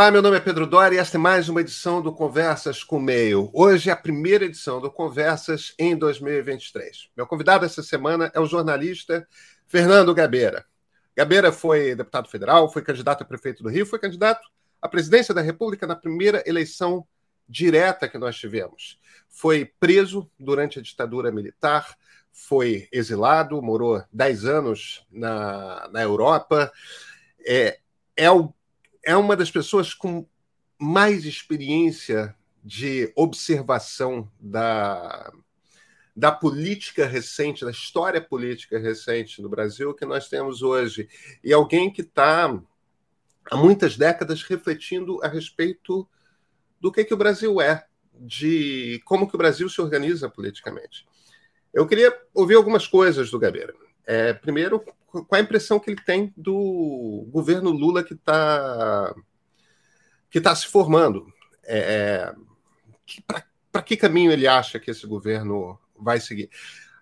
[0.00, 2.98] Olá, meu nome é Pedro Dória e esta é mais uma edição do Conversas com
[2.98, 3.50] Meio.
[3.52, 7.10] Hoje é a primeira edição do Conversas em 2023.
[7.14, 9.28] Meu convidado essa semana é o jornalista
[9.66, 10.64] Fernando Gabeira.
[11.14, 14.40] Gabeira foi deputado federal, foi candidato a prefeito do Rio, foi candidato
[14.80, 17.06] à presidência da República na primeira eleição
[17.46, 18.98] direta que nós tivemos.
[19.28, 21.94] Foi preso durante a ditadura militar,
[22.32, 26.72] foi exilado, morou 10 anos na, na Europa.
[27.46, 27.80] É,
[28.16, 28.50] é, o,
[29.04, 30.26] é uma das pessoas com
[30.78, 35.32] mais experiência de observação da,
[36.14, 41.08] da política recente, da história política recente no Brasil que nós temos hoje.
[41.42, 42.60] E alguém que está
[43.50, 46.06] há muitas décadas refletindo a respeito
[46.80, 51.06] do que, que o Brasil é, de como que o Brasil se organiza politicamente.
[51.72, 53.74] Eu queria ouvir algumas coisas do Gabeira.
[54.06, 59.14] É, primeiro, qual a impressão que ele tem do governo Lula que está
[60.30, 61.26] que tá se formando?
[61.64, 62.34] É, é
[63.72, 66.50] Para que caminho ele acha que esse governo vai seguir?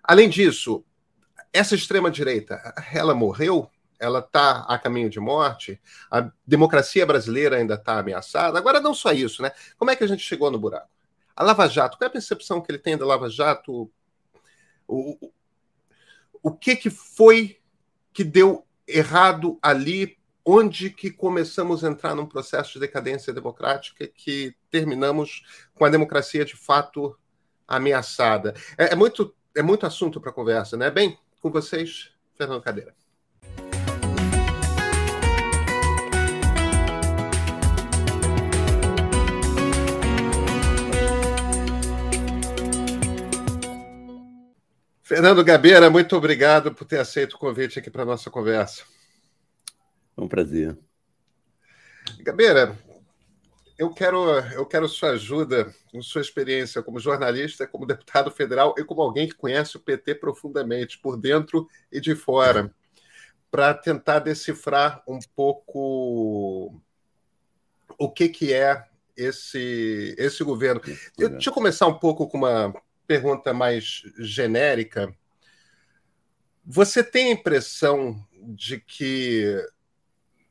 [0.03, 0.83] Além disso,
[1.53, 2.59] essa extrema-direita,
[2.91, 3.69] ela morreu?
[3.99, 5.79] Ela está a caminho de morte?
[6.09, 8.57] A democracia brasileira ainda está ameaçada?
[8.57, 9.51] Agora, não só isso, né?
[9.77, 10.89] Como é que a gente chegou no buraco?
[11.35, 13.91] A Lava Jato, qual é a percepção que ele tem da Lava Jato
[14.87, 15.31] o,
[16.41, 17.59] o que, que foi
[18.13, 20.17] que deu errado ali?
[20.45, 25.43] Onde que começamos a entrar num processo de decadência democrática que terminamos
[25.75, 27.15] com a democracia de fato
[27.67, 28.53] ameaçada?
[28.77, 30.89] É, é muito, é muito assunto para conversa, né?
[30.89, 32.95] Bem, com vocês, Fernando Cadeira.
[45.09, 48.83] Fernando Gabeira, muito obrigado por ter aceito o convite aqui para a nossa conversa.
[50.15, 50.77] É um prazer.
[52.19, 52.77] Gabeira,
[53.75, 59.01] eu quero, eu quero sua ajuda, sua experiência como jornalista, como deputado federal e como
[59.01, 62.71] alguém que conhece o PT profundamente, por dentro e de fora,
[63.49, 66.79] para tentar decifrar um pouco
[67.97, 68.85] o que, que é
[69.17, 70.79] esse, esse governo.
[71.17, 72.71] Eu, deixa eu começar um pouco com uma
[73.09, 75.11] pergunta mais genérica.
[76.63, 79.65] Você tem a impressão de que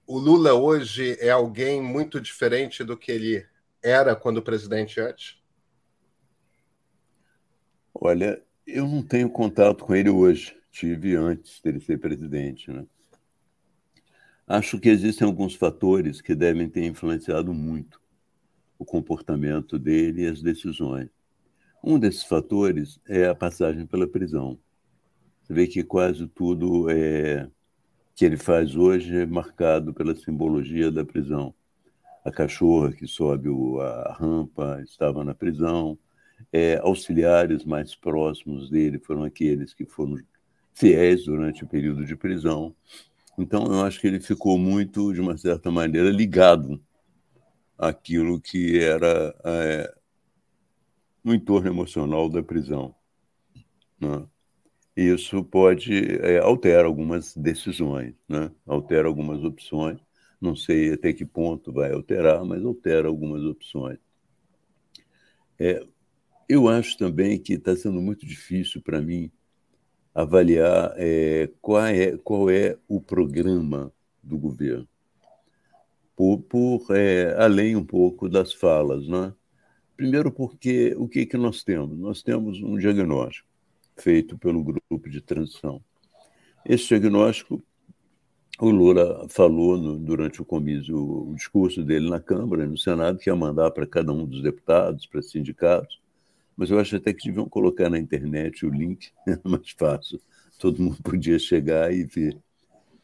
[0.04, 3.46] o Lula hoje é alguém muito diferente do que ele
[3.80, 5.40] era quando presidente antes?
[7.94, 10.60] Olha, eu não tenho contato com ele hoje.
[10.72, 12.72] Tive antes dele ser presidente.
[12.72, 12.84] Né?
[14.48, 18.00] Acho que existem alguns fatores que devem ter influenciado muito
[18.76, 21.08] o comportamento dele e as decisões.
[21.82, 24.58] Um desses fatores é a passagem pela prisão.
[25.42, 27.48] Você vê que quase tudo é,
[28.14, 31.54] que ele faz hoje é marcado pela simbologia da prisão.
[32.24, 33.48] A cachorra que sobe
[33.80, 35.98] a rampa estava na prisão.
[36.52, 40.18] É, auxiliares mais próximos dele foram aqueles que foram
[40.74, 42.74] fiéis durante o período de prisão.
[43.38, 46.80] Então, eu acho que ele ficou muito, de uma certa maneira, ligado
[47.78, 49.94] àquilo que era é,
[51.22, 52.94] no entorno emocional da prisão.
[54.00, 54.26] Né?
[54.96, 55.92] Isso pode
[56.22, 58.50] é, alterar algumas decisões, né?
[58.66, 59.98] altera algumas opções.
[60.40, 63.98] Não sei até que ponto vai alterar, mas altera algumas opções.
[65.58, 65.84] É,
[66.48, 69.30] eu acho também que está sendo muito difícil para mim
[70.14, 73.92] avaliar é, qual, é, qual é o programa
[74.22, 74.88] do governo,
[76.16, 79.32] por, por é, além um pouco das falas, né?
[79.98, 81.98] Primeiro, porque o que, que nós temos?
[81.98, 83.48] Nós temos um diagnóstico
[83.96, 85.82] feito pelo grupo de transição.
[86.64, 87.60] Esse diagnóstico,
[88.60, 92.78] o Lula falou no, durante o comício, o, o discurso dele na Câmara e no
[92.78, 96.00] Senado, que ia mandar para cada um dos deputados, para sindicatos,
[96.56, 100.20] mas eu acho até que deviam colocar na internet o link, é mais fácil,
[100.60, 102.38] todo mundo podia chegar e ver.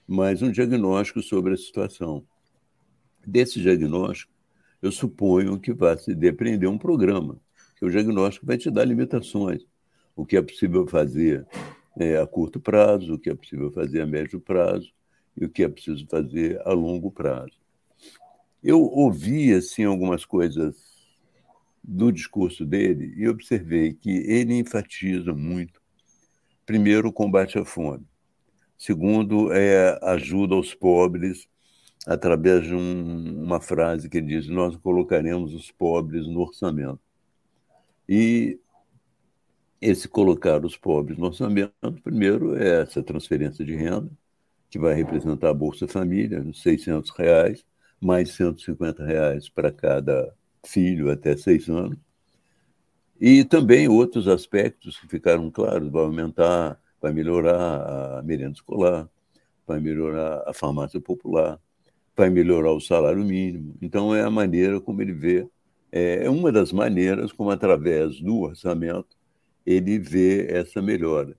[0.07, 2.25] Mas um diagnóstico sobre a situação.
[3.27, 4.34] Desse diagnóstico,
[4.85, 7.41] eu suponho que vai se depreender um programa,
[7.79, 9.63] que o diagnóstico vai te dar limitações.
[10.15, 11.47] O que é possível fazer
[11.99, 14.93] é, a curto prazo, o que é possível fazer a médio prazo
[15.35, 17.59] e o que é preciso fazer a longo prazo.
[18.63, 20.77] Eu ouvi assim algumas coisas
[21.83, 25.81] do discurso dele e observei que ele enfatiza muito,
[26.67, 28.07] primeiro, o combate à fome,
[28.77, 31.49] segundo, é ajuda aos pobres
[32.07, 37.01] através de um, uma frase que diz: Nós colocaremos os pobres no orçamento.
[38.09, 38.59] E
[39.81, 41.73] esse colocar os pobres no orçamento,
[42.03, 44.11] primeiro, é essa transferência de renda,
[44.71, 47.65] que vai representar a Bolsa Família, uns 600 reais,
[48.01, 50.35] mais 150 reais para cada
[50.65, 51.99] filho até seis anos.
[53.21, 59.09] E também outros aspectos que ficaram claros, vai aumentar, vai melhorar a merenda escolar,
[59.67, 61.61] vai melhorar a farmácia popular,
[62.17, 63.77] vai melhorar o salário mínimo.
[63.81, 65.49] Então, é a maneira como ele vê,
[65.91, 69.17] é, é uma das maneiras como, através do orçamento,
[69.65, 71.37] ele vê essa melhora.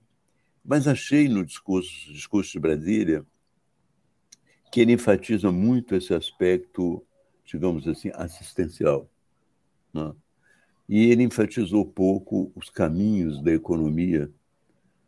[0.64, 3.24] Mas achei no discurso, discurso de Brasília
[4.72, 7.02] que ele enfatiza muito esse aspecto,
[7.44, 9.08] digamos assim, assistencial.
[9.92, 10.12] Né?
[10.88, 14.30] E ele enfatizou pouco os caminhos da economia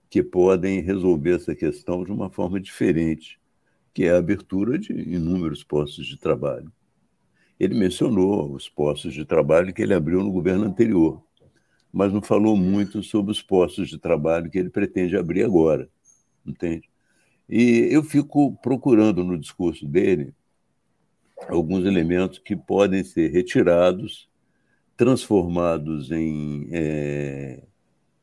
[0.08, 3.38] que podem resolver essa questão de uma forma diferente,
[3.98, 6.70] que é a abertura de inúmeros postos de trabalho.
[7.58, 11.20] Ele mencionou os postos de trabalho que ele abriu no governo anterior,
[11.92, 15.90] mas não falou muito sobre os postos de trabalho que ele pretende abrir agora,
[16.46, 16.88] entende?
[17.48, 20.32] E eu fico procurando no discurso dele
[21.48, 24.28] alguns elementos que podem ser retirados,
[24.96, 27.64] transformados em, é,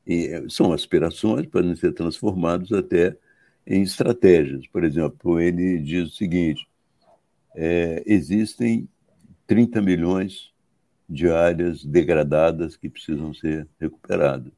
[0.08, 3.18] em são aspirações, podem ser transformados até
[3.66, 4.68] em estratégias.
[4.68, 6.68] Por exemplo, ele diz o seguinte:
[7.56, 8.88] é, existem
[9.48, 10.54] 30 milhões
[11.08, 14.52] de áreas degradadas que precisam ser recuperadas.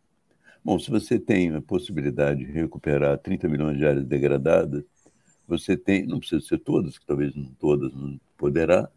[0.64, 4.84] Bom, se você tem a possibilidade de recuperar 30 milhões de áreas degradadas,
[5.48, 8.90] você tem, não precisa ser todas, que talvez não todas não poderá,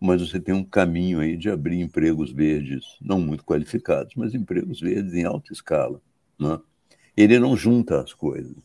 [0.00, 4.80] mas você tem um caminho aí de abrir empregos verdes, não muito qualificados, mas empregos
[4.80, 6.00] verdes em alta escala.
[6.38, 6.58] Né?
[7.16, 8.56] Ele não junta as coisas.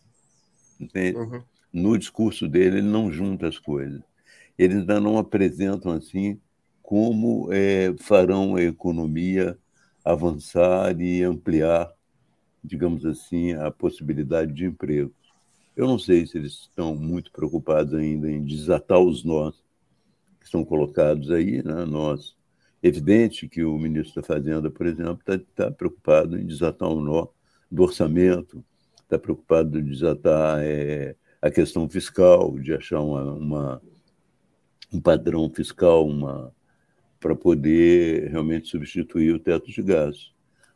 [0.80, 1.18] Entende?
[1.18, 1.42] Uhum.
[1.72, 4.02] No discurso dele, ele não junta as coisas.
[4.58, 6.40] Eles ainda não apresentam assim
[6.82, 9.58] como é, farão a economia
[10.04, 11.92] avançar e ampliar,
[12.64, 15.14] digamos assim, a possibilidade de emprego.
[15.76, 19.62] Eu não sei se eles estão muito preocupados ainda em desatar os nós
[20.40, 21.86] que estão colocados aí, né?
[21.86, 22.36] nós.
[22.82, 27.28] Evidente que o ministro da Fazenda, por exemplo, está tá preocupado em desatar o nó
[27.70, 28.64] do orçamento,
[29.08, 33.82] está preocupado em desatar é, a questão fiscal, de achar uma, uma
[34.92, 36.08] um padrão fiscal
[37.20, 40.32] para poder realmente substituir o teto de gás.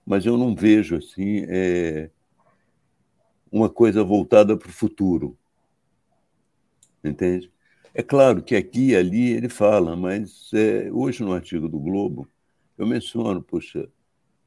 [0.05, 2.09] Mas eu não vejo assim é,
[3.51, 5.37] uma coisa voltada para o futuro.
[7.03, 7.51] Entende?
[7.93, 12.27] É claro que aqui e ali ele fala, mas é, hoje no artigo do Globo
[12.77, 13.87] eu menciono, poxa,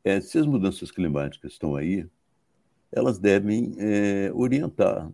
[0.03, 2.07] é, se as mudanças climáticas estão aí,
[2.95, 5.11] elas devem é, orientar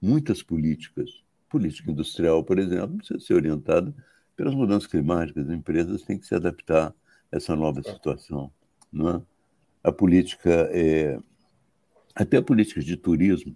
[0.00, 1.22] muitas políticas.
[1.48, 3.92] Política industrial, por exemplo, precisa ser orientada
[4.36, 5.48] pelas mudanças climáticas.
[5.48, 6.94] As empresas têm que se adaptar
[7.32, 8.52] a essa nova situação.
[8.92, 9.22] Não é?
[9.82, 11.18] A política, é,
[12.14, 13.54] até a política de turismo,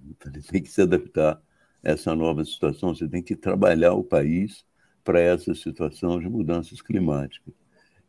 [0.50, 1.41] tem que se adaptar
[1.85, 2.95] a essa nova situação.
[2.95, 4.65] Você tem que trabalhar o país
[5.05, 7.55] para essa situação de mudanças climáticas.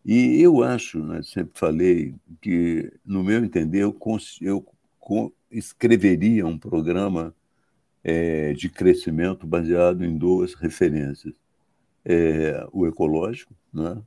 [0.03, 3.97] E eu acho, né, sempre falei, que, no meu entender, eu,
[4.41, 4.74] eu
[5.51, 7.35] escreveria um programa
[8.03, 11.33] é, de crescimento baseado em duas referências:
[12.03, 14.01] é, o ecológico, né?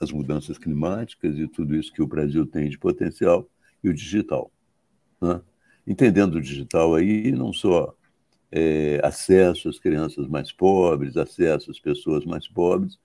[0.00, 3.48] as mudanças climáticas e tudo isso que o Brasil tem de potencial,
[3.82, 4.50] e o digital.
[5.20, 5.40] Né?
[5.86, 7.94] Entendendo o digital aí, não só
[8.50, 12.98] é, acesso às crianças mais pobres, acesso às pessoas mais pobres,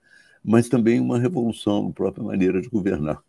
[0.44, 3.22] mas também uma revolução na própria maneira de governar.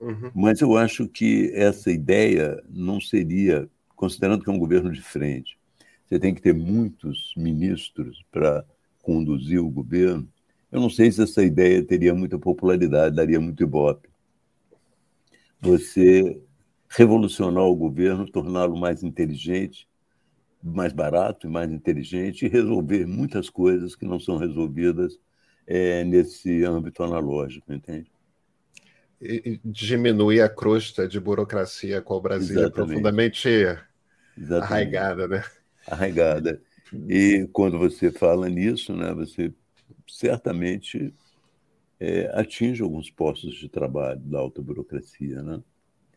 [0.00, 0.30] Uhum.
[0.34, 5.58] Mas eu acho que essa ideia não seria, considerando que é um governo de frente,
[6.06, 8.64] você tem que ter muitos ministros para
[9.02, 10.28] conduzir o governo.
[10.70, 14.08] Eu não sei se essa ideia teria muita popularidade, daria muito ibope.
[15.60, 16.40] Você
[16.88, 19.88] revolucionar o governo, torná-lo mais inteligente,
[20.62, 25.18] mais barato e mais inteligente e resolver muitas coisas que não são resolvidas
[25.66, 28.10] é, nesse âmbito analógico, entende?
[29.64, 33.48] Diminui a crosta de burocracia com o Brasil é profundamente
[34.36, 34.62] Exatamente.
[34.62, 35.44] arraigada, né?
[35.86, 36.60] Arraigada.
[37.08, 39.52] E quando você fala nisso, né, você
[40.06, 41.14] certamente
[41.98, 45.62] é, atinge alguns postos de trabalho da alta burocracia, né?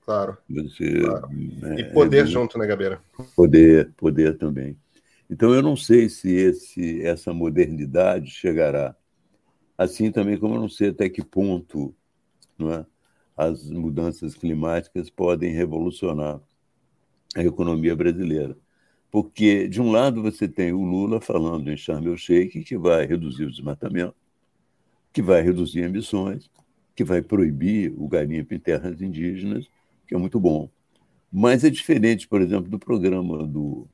[0.05, 0.37] Claro.
[0.49, 1.29] Você, claro.
[1.31, 3.01] Né, e poder é, junto, né, Gabeira?
[3.35, 4.77] Poder, poder também.
[5.29, 8.95] Então eu não sei se esse, essa modernidade chegará.
[9.77, 11.95] Assim também como eu não sei até que ponto
[12.59, 12.85] não é?
[13.39, 16.41] as mudanças climáticas podem revolucionar
[17.33, 18.57] a economia brasileira.
[19.09, 23.45] Porque, de um lado, você tem o Lula falando em Sharm el-Sheikh que vai reduzir
[23.45, 24.13] o desmatamento,
[25.13, 26.49] que vai reduzir emissões,
[26.93, 29.69] que vai proibir o garimpo em terras indígenas,
[30.05, 30.69] que é muito bom.
[31.31, 33.87] Mas é diferente, por exemplo, do programa do,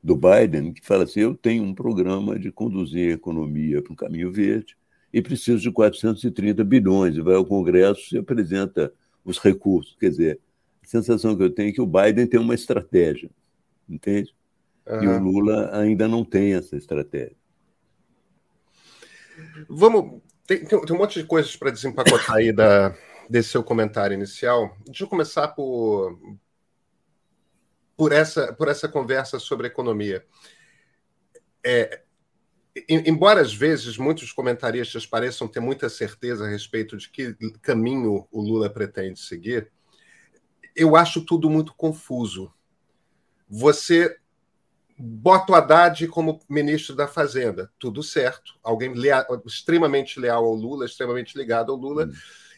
[0.00, 3.96] do Biden, que fala assim: eu tenho um programa de conduzir a economia para um
[3.96, 4.76] caminho verde,
[5.16, 8.92] e precisa de 430 bilhões, e vai ao Congresso e apresenta
[9.24, 9.96] os recursos.
[9.98, 10.40] Quer dizer,
[10.84, 13.30] a sensação que eu tenho é que o Biden tem uma estratégia,
[13.88, 14.36] entende?
[14.86, 15.02] Uhum.
[15.02, 17.34] E o Lula ainda não tem essa estratégia.
[19.70, 20.20] Vamos.
[20.46, 22.94] Tem, tem, tem um monte de coisas para desempacotar aí da,
[23.26, 24.76] desse seu comentário inicial.
[24.84, 26.20] Deixa eu começar por,
[27.96, 30.26] por, essa, por essa conversa sobre economia.
[31.64, 32.02] É,
[32.88, 38.40] embora às vezes muitos comentaristas pareçam ter muita certeza a respeito de que caminho o
[38.40, 39.70] Lula pretende seguir,
[40.74, 42.52] eu acho tudo muito confuso.
[43.48, 44.18] Você
[44.98, 48.54] bota o Haddad como ministro da Fazenda, tudo certo.
[48.62, 48.92] Alguém
[49.46, 52.12] extremamente leal ao Lula, extremamente ligado ao Lula, hum.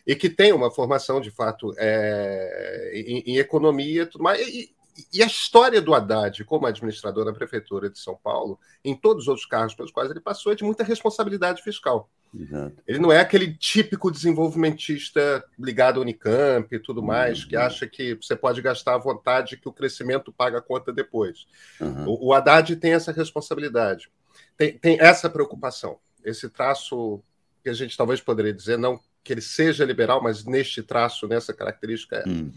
[0.07, 4.41] e que tem uma formação, de fato, é, em, em, economia tudo mais.
[4.47, 4.75] E,
[5.13, 9.29] e, a história do Haddad como administrador da Prefeitura de São Paulo, em todos os
[9.29, 12.11] outros cargos pelos quais ele passou, é de muita responsabilidade fiscal.
[12.35, 12.77] Exato.
[12.87, 17.49] Ele não é aquele típico desenvolvimentista ligado ao Unicamp e tudo mais, uhum.
[17.49, 21.47] que acha que você pode gastar à vontade que o crescimento paga a conta depois.
[21.81, 22.07] Uhum.
[22.07, 24.11] O, o Haddad tem essa responsabilidade,
[24.57, 27.23] tem, tem essa preocupação, esse traço
[27.63, 31.53] que a gente talvez poderia dizer, não que ele seja liberal, mas neste traço, nessa
[31.53, 32.29] característica é.
[32.29, 32.53] Uhum.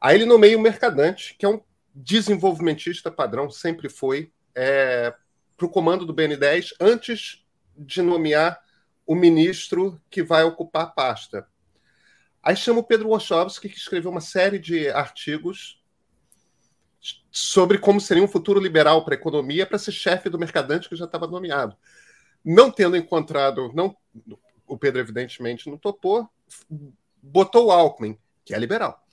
[0.00, 1.60] Aí ele nomeia o Mercadante, que é um
[1.94, 5.12] desenvolvimentista padrão, sempre foi, é,
[5.56, 7.44] para o comando do BN10, antes
[7.76, 8.60] de nomear
[9.06, 11.48] o ministro que vai ocupar a pasta.
[12.42, 15.82] Aí chama o Pedro Wachowski, que escreveu uma série de artigos
[17.30, 20.96] sobre como seria um futuro liberal para a economia para ser chefe do Mercadante, que
[20.96, 21.76] já estava nomeado.
[22.44, 23.96] Não tendo encontrado, não,
[24.66, 26.28] o Pedro evidentemente não topou,
[27.22, 29.04] botou o Alckmin, que é liberal.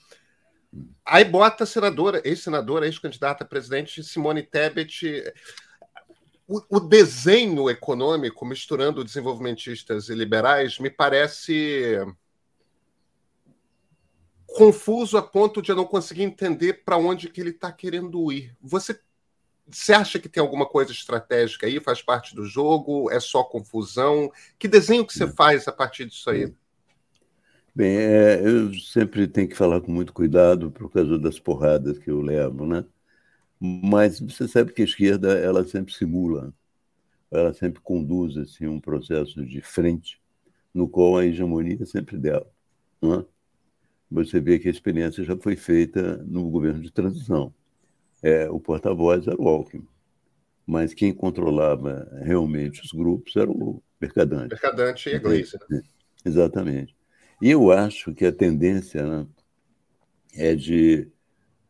[1.06, 5.24] Aí bota a senadora, ex-senadora, ex-candidata a presidente Simone Tebet
[6.48, 11.98] o, o, desenho econômico, misturando desenvolvimentistas e liberais, me parece
[14.46, 18.56] confuso a ponto de eu não conseguir entender para onde que ele está querendo ir.
[18.62, 19.00] Você,
[19.68, 21.80] você acha que tem alguma coisa estratégica aí?
[21.80, 23.12] Faz parte do jogo?
[23.12, 24.32] É só confusão?
[24.58, 26.54] Que desenho que você faz a partir disso aí?
[27.76, 32.10] Bem, é, eu sempre tenho que falar com muito cuidado por causa das porradas que
[32.10, 32.86] eu levo, né?
[33.60, 36.54] Mas você sabe que a esquerda ela sempre simula,
[37.30, 40.22] ela sempre conduz assim, um processo de frente
[40.74, 42.48] no qual a hegemonia é sempre dela.
[43.02, 43.26] Não é?
[44.10, 47.54] Você vê que a experiência já foi feita no governo de transição.
[48.24, 49.86] É, o porta-voz era o Alckmin,
[50.66, 54.52] mas quem controlava realmente os grupos era o Mercadante.
[54.52, 55.58] Mercadante e a Gleice.
[55.70, 55.82] Né?
[56.24, 56.96] Exatamente.
[57.42, 59.28] Eu acho que a tendência né,
[60.34, 61.08] é de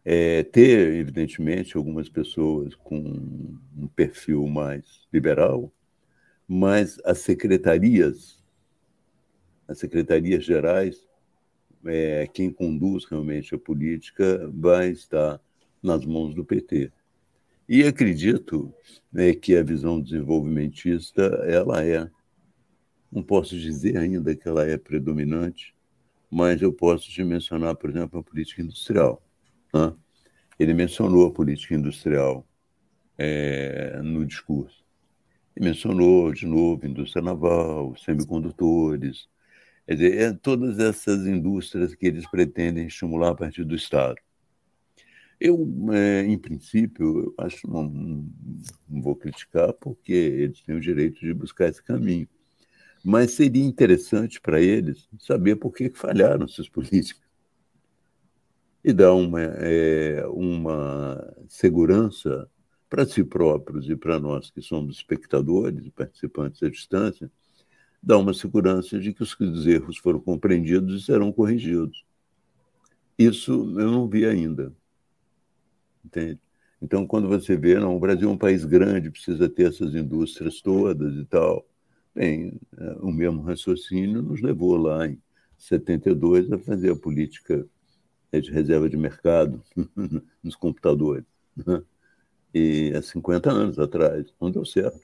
[0.03, 5.73] é, ter, evidentemente, algumas pessoas com um perfil mais liberal,
[6.47, 8.43] mas as secretarias,
[9.67, 11.07] as secretarias gerais,
[11.85, 15.41] é, quem conduz realmente a política vai estar
[15.81, 16.91] nas mãos do PT.
[17.67, 18.71] E acredito
[19.11, 22.09] né, que a visão desenvolvimentista ela é,
[23.15, 25.73] não posso dizer ainda que ela é predominante,
[26.29, 29.23] mas eu posso te mencionar, por exemplo, a política industrial.
[29.73, 29.93] Né?
[30.59, 32.45] Ele mencionou a política industrial
[33.17, 34.83] é, no discurso.
[35.55, 39.29] E mencionou, de novo, indústria naval, semicondutores,
[39.87, 44.17] quer dizer, é, todas essas indústrias que eles pretendem estimular a partir do Estado.
[45.39, 47.83] Eu, é, em princípio, eu acho não,
[48.89, 52.27] não vou criticar, porque eles têm o direito de buscar esse caminho.
[53.07, 57.23] Mas seria interessante para eles saber por que falharam essas políticas
[58.83, 62.49] e dar uma, é, uma segurança
[62.89, 67.31] para si próprios e para nós que somos espectadores e participantes à distância,
[68.01, 72.03] dá uma segurança de que os erros foram compreendidos e serão corrigidos.
[73.17, 74.73] Isso eu não vi ainda.
[76.03, 76.39] Entende?
[76.81, 80.59] Então, quando você vê, não, o Brasil é um país grande, precisa ter essas indústrias
[80.59, 81.67] todas e tal.
[82.15, 85.21] Bem, é, o mesmo raciocínio nos levou lá em
[85.57, 87.67] 72 a fazer a política
[88.31, 89.61] é de reserva de mercado
[90.41, 91.25] nos computadores.
[91.57, 91.83] Né?
[92.53, 95.01] E há 50 anos atrás, não deu certo.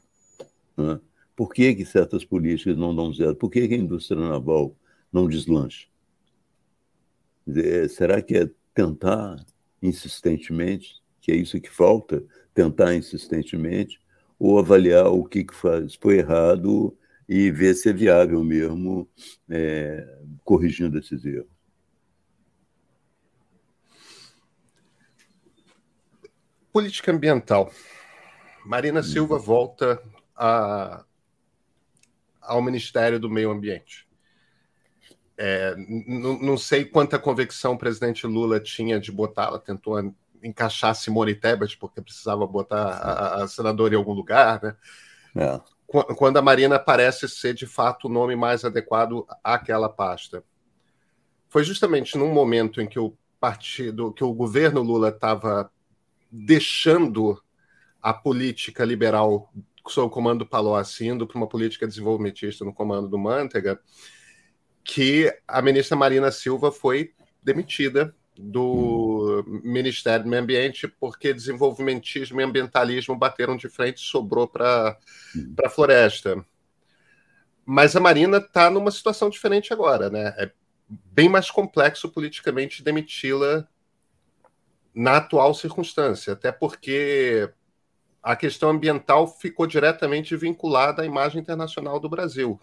[0.77, 1.01] Né?
[1.35, 3.35] Por que, que certas políticas não dão certo?
[3.35, 4.73] Por que, que a indústria naval
[5.11, 5.87] não deslancha?
[7.89, 9.45] Será que é tentar
[9.81, 13.99] insistentemente, que é isso que falta, tentar insistentemente,
[14.39, 16.97] ou avaliar o que, que faz, foi errado
[17.33, 19.09] e ver se é viável mesmo
[19.49, 20.05] é,
[20.43, 21.47] corrigindo esses erros?
[26.73, 27.71] Política ambiental.
[28.65, 30.03] Marina Silva volta
[30.35, 31.05] a,
[32.41, 34.05] ao Ministério do Meio Ambiente.
[35.37, 41.77] É, não sei quanta convicção o presidente Lula tinha de botá-la, tentou encaixar Simone Tebet,
[41.77, 44.75] porque precisava botar a, a senadora em algum lugar, né?
[45.33, 45.80] É.
[45.91, 50.41] Quando a Marina parece ser de fato o nome mais adequado àquela pasta.
[51.49, 55.69] Foi justamente num momento em que o partido, que o governo Lula estava
[56.31, 57.41] deixando
[58.01, 59.51] a política liberal
[59.85, 63.77] sob o comando do Palocci indo para uma política desenvolvimentista no comando do Mantega,
[64.85, 69.61] que a ministra Marina Silva foi demitida do hum.
[69.63, 74.97] Ministério do Meio Ambiente porque desenvolvimentismo e ambientalismo bateram de frente e sobrou para
[75.35, 75.53] hum.
[75.63, 76.43] a floresta.
[77.65, 80.33] Mas a Marina está numa situação diferente agora, né?
[80.37, 80.51] É
[80.89, 83.67] bem mais complexo politicamente demiti-la
[84.93, 87.49] na atual circunstância, até porque
[88.21, 92.59] a questão ambiental ficou diretamente vinculada à imagem internacional do Brasil.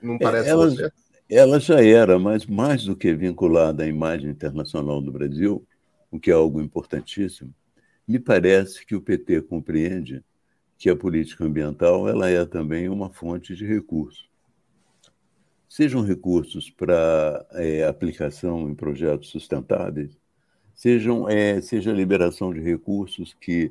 [0.00, 0.92] Não é, parece é, ela, você?
[1.30, 5.62] Ela já era, mas mais do que vinculada à imagem internacional do Brasil,
[6.10, 7.54] o que é algo importantíssimo,
[8.06, 10.24] me parece que o PT compreende
[10.78, 14.26] que a política ambiental ela é também uma fonte de recursos.
[15.68, 20.16] Sejam recursos para é, aplicação em projetos sustentáveis,
[20.74, 23.70] sejam, é, seja a liberação de recursos que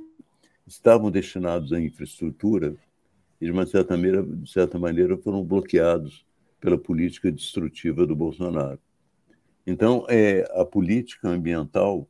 [0.68, 2.76] estavam destinados à infraestrutura
[3.42, 6.27] e, de uma certa maneira, de certa maneira foram bloqueados
[6.60, 8.80] pela política destrutiva do Bolsonaro.
[9.66, 12.08] Então, é, a política ambiental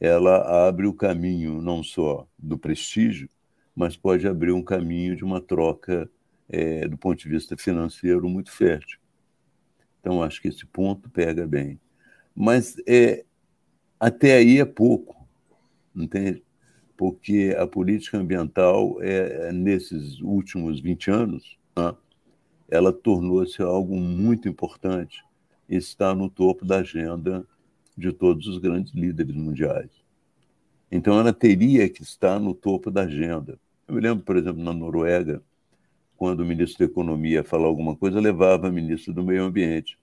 [0.00, 3.28] ela abre o caminho não só do prestígio,
[3.74, 6.10] mas pode abrir um caminho de uma troca
[6.48, 8.98] é, do ponto de vista financeiro muito fértil.
[10.00, 11.80] Então, acho que esse ponto pega bem.
[12.34, 13.24] Mas é,
[13.98, 15.26] até aí é pouco,
[15.94, 16.42] entende?
[16.96, 21.94] Porque a política ambiental, é, nesses últimos 20 anos, né,
[22.68, 25.22] ela tornou-se algo muito importante
[25.68, 27.46] e está no topo da agenda
[27.96, 29.90] de todos os grandes líderes mundiais.
[30.90, 33.58] Então, ela teria que estar no topo da agenda.
[33.86, 35.42] Eu me lembro, por exemplo, na Noruega,
[36.16, 39.98] quando o ministro da Economia falava alguma coisa, levava o ministro do Meio Ambiente.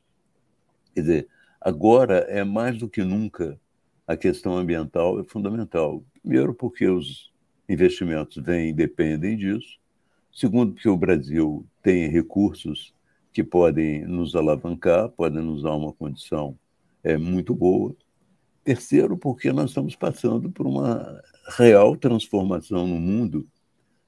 [0.93, 1.27] Quer dizer,
[1.59, 3.59] agora é mais do que nunca
[4.05, 6.03] a questão ambiental é fundamental.
[6.21, 7.31] Primeiro, porque os
[7.67, 9.79] investimentos vêm e dependem disso.
[10.33, 12.93] Segundo, porque o Brasil tem recursos
[13.33, 16.57] que podem nos alavancar, podem nos dar uma condição
[17.03, 17.95] é, muito boa.
[18.63, 21.21] Terceiro, porque nós estamos passando por uma
[21.57, 23.47] real transformação no mundo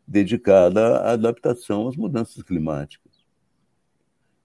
[0.07, 3.11] dedicada à adaptação às mudanças climáticas.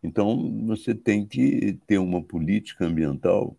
[0.02, 3.56] Então, você tem que ter uma política ambiental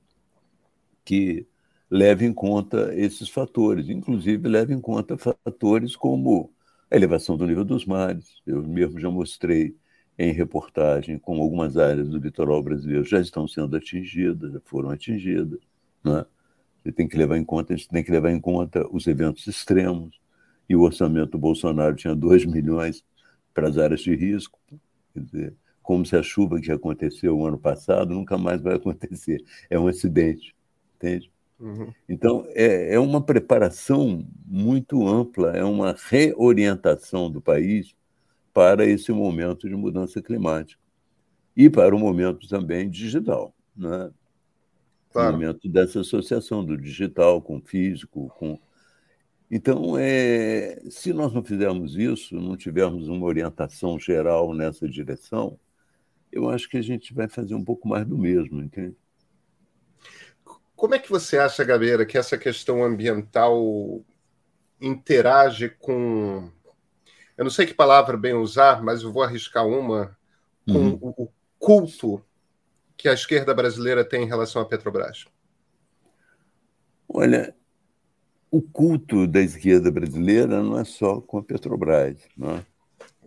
[1.04, 1.46] que
[1.90, 6.52] leve em conta esses fatores, inclusive leve em conta fatores como
[6.90, 8.42] a elevação do nível dos mares.
[8.46, 9.76] Eu mesmo já mostrei
[10.18, 15.60] em reportagem como algumas áreas do litoral brasileiro já estão sendo atingidas, já foram atingidas.
[16.04, 16.26] Né?
[16.84, 19.48] Você tem que levar em conta, a gente tem que levar em conta os eventos
[19.48, 20.20] extremos.
[20.68, 23.04] E o orçamento do Bolsonaro tinha 2 milhões
[23.54, 24.60] para as áreas de risco.
[25.14, 29.44] Quer dizer, como se a chuva que aconteceu o ano passado nunca mais vai acontecer.
[29.70, 30.56] É um acidente,
[30.96, 31.32] entende?
[31.60, 31.94] Uhum.
[32.08, 37.94] Então, é, é uma preparação muito ampla, é uma reorientação do país
[38.54, 40.82] para esse momento de mudança climática
[41.56, 44.12] e para o momento também digital, né?
[45.12, 45.30] Claro.
[45.30, 48.60] O momento dessa associação do digital com o físico, com
[49.52, 55.60] então, é, se nós não fizermos isso, não tivermos uma orientação geral nessa direção,
[56.32, 58.96] eu acho que a gente vai fazer um pouco mais do mesmo, entende?
[60.80, 64.02] Como é que você acha, Gabeira, que essa questão ambiental
[64.80, 66.50] interage com.
[67.38, 70.18] Eu não sei que palavra bem usar, mas eu vou arriscar uma,
[70.66, 71.00] com uhum.
[71.02, 72.24] o, culto
[72.96, 75.26] que a esquerda brasileira tem em relação à Petrobras?
[77.10, 77.54] Olha,
[78.50, 82.22] o culto da esquerda brasileira não é só com a Petrobras.
[82.38, 82.66] Não é?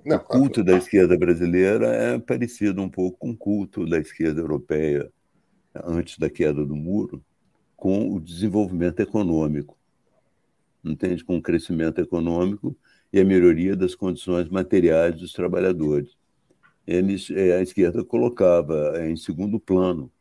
[0.03, 0.71] Não, o culto claro.
[0.71, 5.13] da esquerda brasileira é parecido um pouco com o culto da esquerda europeia
[5.85, 7.23] antes da queda do muro,
[7.83, 9.77] com o desenvolvimento econômico,
[10.85, 11.25] entende?
[11.25, 12.77] Com o crescimento econômico
[13.13, 16.17] e a melhoria das condições materiais dos trabalhadores.
[16.87, 20.13] Eles, é, a esquerda colocava é, em segundo plano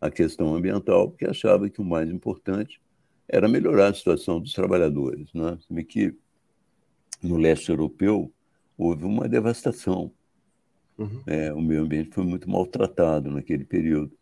[0.00, 2.80] a questão ambiental, porque achava que o mais importante
[3.28, 5.28] era melhorar a situação dos trabalhadores.
[5.34, 5.58] Né?
[5.86, 6.14] que
[7.22, 8.32] no leste europeu
[8.78, 10.10] houve uma devastação.
[10.96, 11.20] Uhum.
[11.26, 14.18] É, o meio ambiente foi muito maltratado naquele período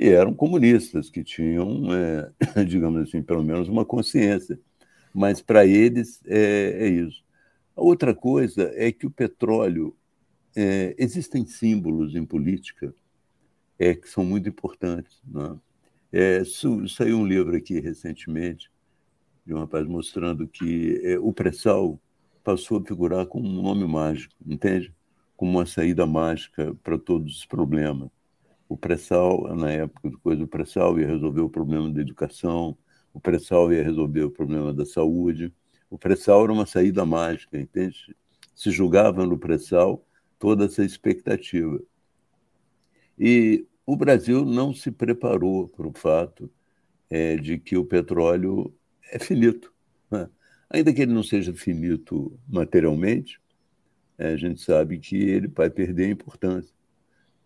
[0.00, 2.32] e eram comunistas que tinham, é,
[2.64, 4.58] digamos assim, pelo menos uma consciência.
[5.12, 7.22] Mas para eles é, é, isso.
[7.76, 9.94] A outra coisa é que o petróleo
[10.56, 12.94] é, existem símbolos em política
[13.78, 15.20] é, que são muito importantes.
[15.26, 15.58] Né?
[16.10, 16.42] É,
[16.88, 18.70] saiu um livro aqui recentemente
[19.44, 22.00] de um rapaz mostrando que é, o pré-sal
[22.42, 24.94] passou a figurar como um nome mágico, entende?
[25.36, 28.08] Como uma saída mágica para todos os problemas.
[28.70, 32.78] O pré-sal, na época do coisa, o pré-sal ia resolver o problema da educação,
[33.12, 35.52] o pré-sal ia resolver o problema da saúde.
[35.90, 38.14] O pré-sal era uma saída mágica, entende?
[38.54, 40.06] Se julgava no pré-sal
[40.38, 41.82] toda essa expectativa.
[43.18, 46.48] E o Brasil não se preparou para o fato
[47.10, 48.72] é, de que o petróleo
[49.10, 49.74] é finito.
[50.08, 50.30] Né?
[50.70, 53.40] Ainda que ele não seja finito materialmente,
[54.16, 56.79] é, a gente sabe que ele vai perder importância.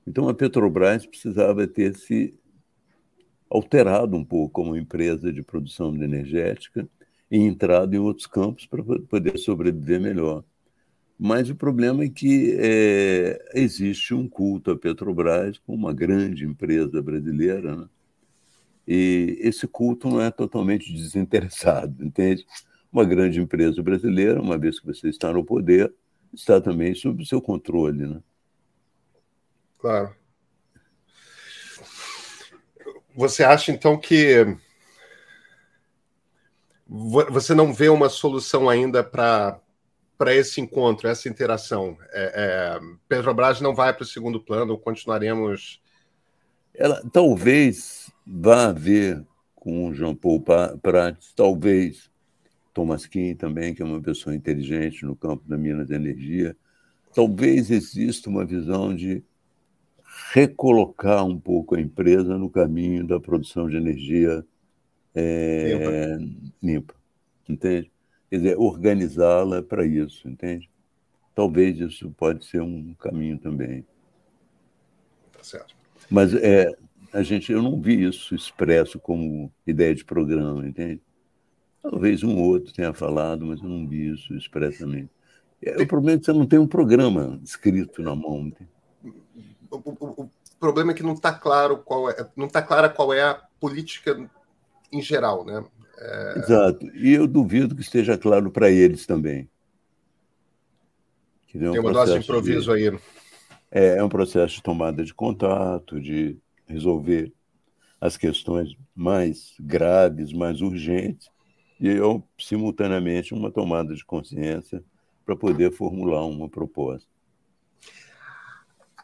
[0.06, 2.34] Então a Petrobras precisava ter se
[3.48, 6.88] alterado um pouco como empresa de produção energética
[7.30, 10.44] e entrado em outros campos para poder sobreviver melhor.
[11.18, 17.00] Mas o problema é que é, existe um culto à Petrobras como uma grande empresa
[17.00, 17.88] brasileira, né?
[18.86, 22.44] e esse culto não é totalmente desinteressado, entende?
[22.92, 25.92] Uma grande empresa brasileira, uma vez que você está no poder,
[26.32, 28.20] está também sob seu controle, né?
[29.84, 30.16] Claro.
[33.14, 34.56] Você acha então que
[36.88, 39.60] você não vê uma solução ainda para
[40.16, 41.98] para esse encontro, essa interação?
[42.12, 45.82] É, é, Petrobras não vai para o segundo plano, continuaremos.
[46.72, 49.22] Ela talvez vá haver
[49.54, 50.42] com o Jean Paul
[50.80, 52.10] Prats, talvez
[52.72, 56.56] Thomas Kim também, que é uma pessoa inteligente no campo da mina de energia,
[57.14, 59.22] talvez exista uma visão de
[60.32, 64.44] recolocar um pouco a empresa no caminho da produção de energia
[65.14, 66.54] é, limpa.
[66.62, 66.94] limpa,
[67.48, 67.90] entende?
[68.30, 70.68] Quer dizer, organizá-la para isso, entende?
[71.34, 73.84] Talvez isso pode ser um caminho também.
[75.32, 75.74] Tá certo.
[76.10, 76.72] Mas é,
[77.12, 81.00] a gente, eu não vi isso expresso como ideia de programa, entende?
[81.82, 85.10] Talvez um outro tenha falado, mas eu não vi isso expressamente.
[85.62, 88.52] É, o problema é que você não tem um programa escrito na mão.
[89.02, 89.12] O,
[89.76, 93.22] o, o, problema é que não está claro qual é, não está clara qual é
[93.22, 94.30] a política
[94.92, 95.64] em geral, né?
[95.98, 96.38] É...
[96.38, 96.86] Exato.
[96.96, 99.48] E eu duvido que esteja claro para eles também.
[101.46, 102.88] Que Tem uma dose de improviso de...
[102.88, 102.98] aí.
[103.70, 107.32] É, é um processo de tomada de contato, de resolver
[108.00, 111.28] as questões mais graves, mais urgentes,
[111.80, 114.82] e eu, simultaneamente, uma tomada de consciência
[115.24, 117.08] para poder formular uma proposta.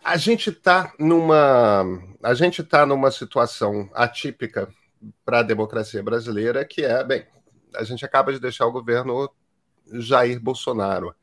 [0.02, 1.84] A gente está numa
[2.22, 4.68] a gente está numa situação atípica
[5.24, 7.26] para a democracia brasileira, que é, bem,
[7.74, 9.30] a gente acaba de deixar o governo
[9.92, 11.14] Jair Bolsonaro.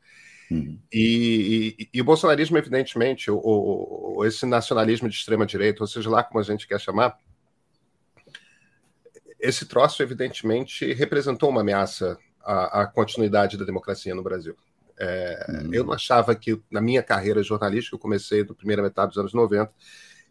[0.50, 0.78] Uhum.
[0.92, 6.24] E, e, e, o bolsonarismo, evidentemente, o, o, esse nacionalismo de extrema-direita, ou seja lá
[6.24, 7.18] como a gente quer chamar,
[9.38, 14.56] esse troço, evidentemente, representou uma ameaça à, à continuidade da democracia no Brasil.
[14.98, 15.70] É, uhum.
[15.72, 19.32] Eu não achava que, na minha carreira jornalística, eu comecei na primeira metade dos anos
[19.32, 19.72] 90,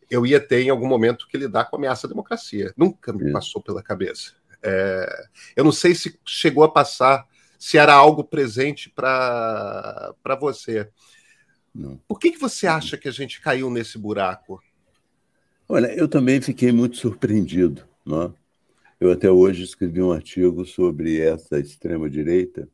[0.09, 2.73] eu ia ter em algum momento que lidar com a ameaça à democracia.
[2.77, 4.33] Nunca me passou pela cabeça.
[4.61, 7.25] É, eu não sei se chegou a passar,
[7.57, 10.89] se era algo presente para você.
[11.73, 11.99] Não.
[12.07, 14.61] Por que, que você acha que a gente caiu nesse buraco?
[15.69, 17.83] Olha, eu também fiquei muito surpreendido.
[18.05, 18.23] Não?
[18.23, 18.47] É?
[18.99, 22.67] Eu até hoje escrevi um artigo sobre essa extrema-direita,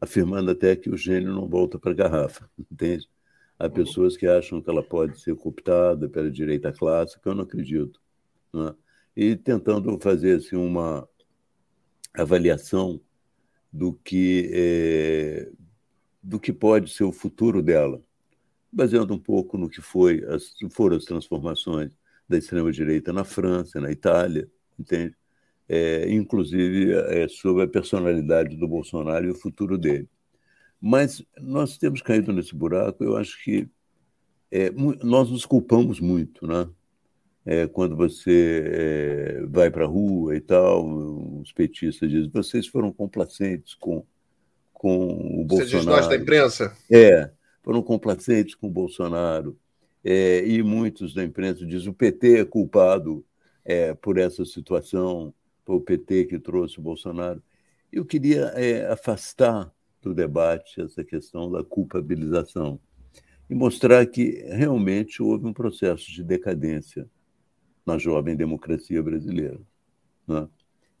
[0.00, 3.08] afirmando até que o gênio não volta para a garrafa, entende?
[3.58, 8.00] Há pessoas que acham que ela pode ser cooptada pela direita clássica, eu não acredito.
[8.52, 8.74] Né?
[9.14, 11.06] E tentando fazer assim, uma
[12.14, 13.00] avaliação
[13.70, 15.52] do que, é,
[16.22, 18.02] do que pode ser o futuro dela,
[18.72, 21.92] baseando um pouco no que foi as, foram as transformações
[22.26, 25.14] da extrema-direita na França, na Itália, entende?
[25.72, 30.08] É, inclusive é, sobre a personalidade do Bolsonaro e o futuro dele.
[30.80, 33.68] Mas nós temos caído nesse buraco, eu acho que
[34.50, 36.68] é, nós nos culpamos muito, né?
[37.46, 40.84] É, quando você é, vai para a rua e tal,
[41.40, 44.04] os petistas dizem, vocês foram complacentes com,
[44.72, 45.70] com o Bolsonaro.
[45.70, 46.76] Você diz nós da imprensa?
[46.90, 47.30] É,
[47.62, 49.56] foram complacentes com o Bolsonaro.
[50.02, 53.24] É, e muitos da imprensa dizem o PT é culpado
[54.00, 55.32] por essa situação,
[55.74, 57.42] o PT que trouxe o Bolsonaro.
[57.92, 62.80] Eu queria é, afastar do debate essa questão da culpabilização
[63.48, 67.08] e mostrar que realmente houve um processo de decadência
[67.84, 69.60] na jovem democracia brasileira.
[70.26, 70.48] Né?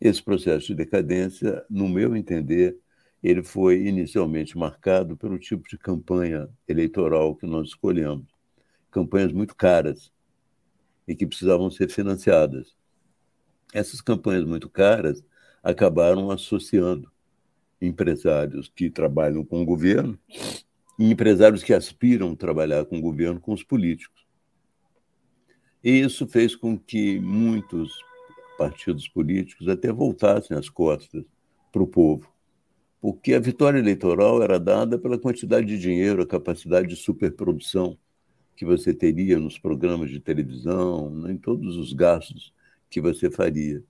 [0.00, 2.76] Esse processo de decadência, no meu entender,
[3.22, 8.26] ele foi inicialmente marcado pelo tipo de campanha eleitoral que nós escolhemos.
[8.90, 10.10] Campanhas muito caras
[11.06, 12.74] e que precisavam ser financiadas.
[13.72, 15.24] Essas campanhas muito caras
[15.62, 17.10] acabaram associando
[17.80, 20.18] empresários que trabalham com o governo
[20.98, 24.26] e empresários que aspiram trabalhar com o governo com os políticos.
[25.82, 27.92] E isso fez com que muitos
[28.58, 31.24] partidos políticos até voltassem as costas
[31.72, 32.30] para o povo,
[33.00, 37.96] porque a vitória eleitoral era dada pela quantidade de dinheiro, a capacidade de superprodução
[38.54, 42.52] que você teria nos programas de televisão, em todos os gastos
[42.90, 43.82] que você faria.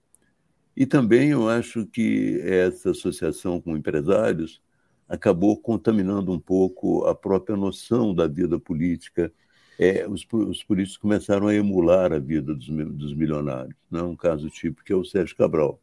[0.77, 4.63] E também eu acho que essa associação com empresários
[5.09, 9.33] acabou contaminando um pouco a própria noção da vida política.
[9.79, 13.75] É, os, os, políticos começaram a emular a vida dos, dos milionários.
[13.91, 14.01] Né?
[14.03, 15.81] Um caso típico é o Sérgio Cabral,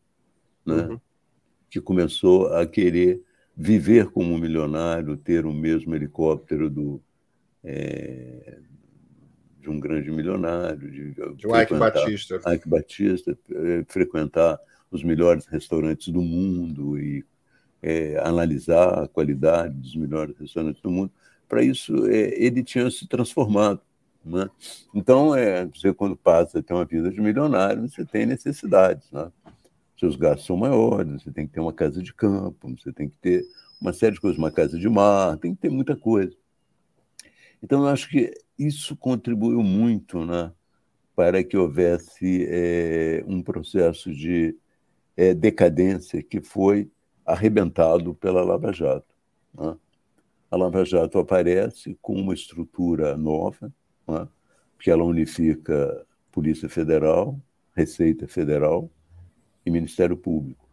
[0.65, 0.87] né?
[0.87, 0.99] Uhum.
[1.69, 3.21] que começou a querer
[3.55, 7.01] viver como um milionário, ter o mesmo helicóptero do,
[7.63, 8.59] é,
[9.67, 12.53] de um grande milionário, de, de Ike Batista.
[12.53, 14.57] Ike Batista, é, frequentar
[14.89, 17.25] os melhores restaurantes do mundo e
[17.83, 21.11] é, analisar a qualidade dos melhores restaurantes do mundo.
[21.49, 23.81] Para isso, é, ele tinha se transformado.
[24.23, 24.49] Né?
[24.93, 29.11] Então, é, você, quando passa a ter uma vida de milionário, você tem necessidades.
[29.11, 29.29] Né?
[29.99, 33.17] Seus gastos são maiores, você tem que ter uma casa de campo, você tem que
[33.17, 33.43] ter
[33.81, 36.33] uma série de coisas, uma casa de mar, tem que ter muita coisa.
[37.61, 40.51] Então, eu acho que isso contribuiu muito né,
[41.15, 44.55] para que houvesse é, um processo de
[45.15, 46.89] é, decadência que foi
[47.25, 49.13] arrebentado pela Lava Jato.
[49.53, 49.75] Né?
[50.49, 53.73] A Lava Jato aparece com uma estrutura nova,
[54.07, 54.27] né?
[54.79, 57.39] que ela unifica Polícia Federal,
[57.75, 58.89] Receita Federal
[59.65, 60.67] e Ministério Público.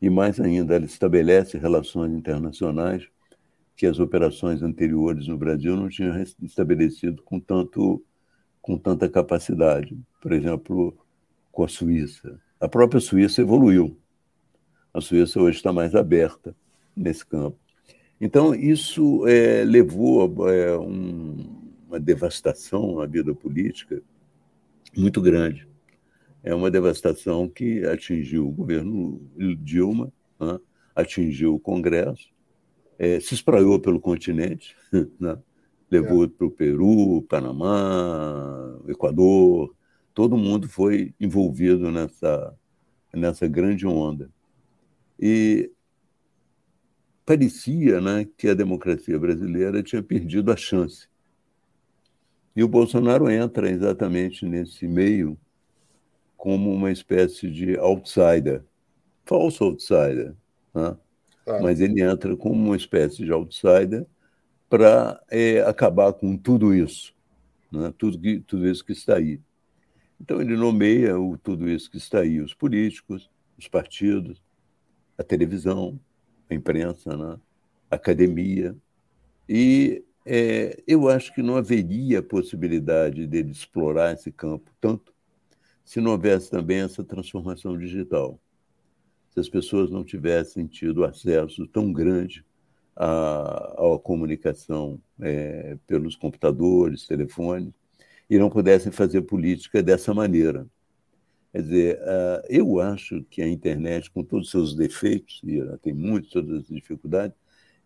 [0.00, 3.08] E mais ainda, ela estabelece relações internacionais
[3.76, 8.04] que as operações anteriores no Brasil não tinham estabelecido com tanto
[8.60, 9.98] com tanta capacidade.
[10.20, 10.96] Por exemplo,
[11.50, 13.98] com a Suíça, a própria Suíça evoluiu.
[14.94, 16.54] A Suíça hoje está mais aberta
[16.96, 17.58] nesse campo.
[18.20, 24.00] Então, isso é, levou a é, um, uma devastação na vida política
[24.96, 25.66] muito grande.
[26.44, 29.20] É uma devastação que atingiu o governo
[29.58, 30.60] Dilma, né?
[30.94, 32.31] atingiu o Congresso,
[32.98, 34.76] é, se espraiou pelo continente,
[35.18, 35.38] né?
[35.90, 36.28] levou é.
[36.28, 39.74] para o Peru, Panamá, Equador,
[40.14, 42.56] todo mundo foi envolvido nessa,
[43.12, 44.30] nessa grande onda.
[45.20, 45.70] E
[47.26, 51.06] parecia né, que a democracia brasileira tinha perdido a chance.
[52.56, 55.38] E o Bolsonaro entra exatamente nesse meio
[56.36, 58.64] como uma espécie de outsider,
[59.24, 60.34] falso outsider,
[60.74, 60.96] né?
[61.46, 64.06] Mas ele entra como uma espécie de outsider
[64.68, 67.14] para é, acabar com tudo isso,
[67.70, 67.92] né?
[67.98, 69.40] tudo, que, tudo isso que está aí.
[70.20, 73.28] Então, ele nomeia o, tudo isso que está aí, os políticos,
[73.58, 74.40] os partidos,
[75.18, 75.98] a televisão,
[76.48, 77.38] a imprensa, né?
[77.90, 78.74] a academia.
[79.48, 85.12] E é, eu acho que não haveria possibilidade dele explorar esse campo tanto
[85.84, 88.40] se não houvesse também essa transformação digital.
[89.32, 92.44] Se as pessoas não tivessem tido acesso tão grande
[92.94, 97.72] à, à comunicação é, pelos computadores, telefones,
[98.28, 100.66] e não pudessem fazer política dessa maneira.
[101.52, 105.76] Quer dizer, ah, eu acho que a internet, com todos os seus defeitos, e ela
[105.76, 107.36] tem muitas todas as dificuldades,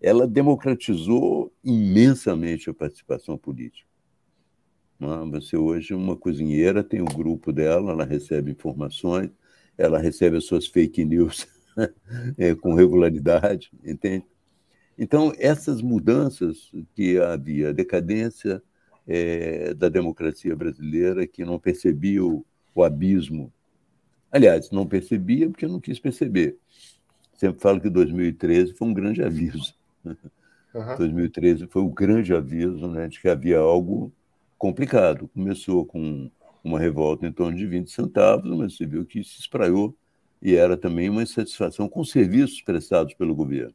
[0.00, 3.88] ela democratizou imensamente a participação política.
[5.00, 5.30] É?
[5.32, 9.30] Você hoje, uma cozinheira tem o um grupo dela, ela recebe informações,
[9.76, 11.46] ela recebe as suas fake news
[12.38, 14.24] é, com regularidade, entende?
[14.98, 18.62] Então, essas mudanças que havia, decadência,
[19.06, 23.52] é, da democracia brasileira que não percebia o, o, abismo.
[24.32, 26.58] Aliás, não percebia porque não quis perceber.
[27.34, 29.74] Sempre falo que 2013 foi um grande aviso.
[30.04, 30.96] Uhum.
[30.98, 34.12] 2013 foi o grande aviso né, de que havia algo
[34.58, 35.28] complicado.
[35.28, 36.30] Começou com
[36.66, 39.96] uma revolta em torno de 20 centavos, mas você viu que se espraiou
[40.42, 43.74] e era também uma insatisfação com os serviços prestados pelo governo.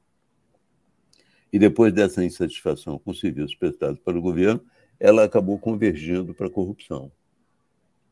[1.51, 4.62] E depois dessa insatisfação com os serviços prestados pelo governo,
[4.99, 7.12] ela acabou convergindo para a corrupção.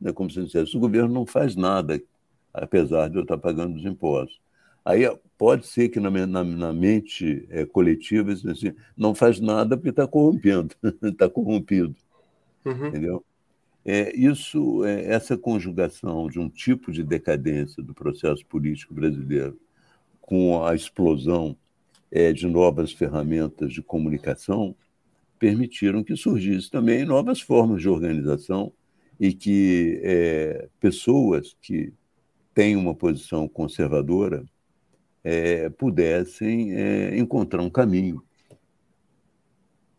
[0.04, 2.02] É como se dissesse, o governo não faz nada,
[2.54, 4.40] apesar de eu estar pagando os impostos.
[4.84, 5.04] Aí
[5.38, 10.08] pode ser que na, na, na mente é, coletiva assim, não faz nada porque está
[10.08, 11.96] corrompendo, está corrompido.
[12.66, 12.88] Uhum.
[12.88, 13.26] Entendeu?
[13.92, 19.60] É, isso, é, essa conjugação de um tipo de decadência do processo político brasileiro
[20.22, 21.58] com a explosão
[22.12, 24.76] é, de novas ferramentas de comunicação
[25.40, 28.72] permitiram que surgissem também novas formas de organização
[29.20, 31.92] e que é, pessoas que
[32.54, 34.46] têm uma posição conservadora
[35.24, 38.24] é, pudessem é, encontrar um caminho,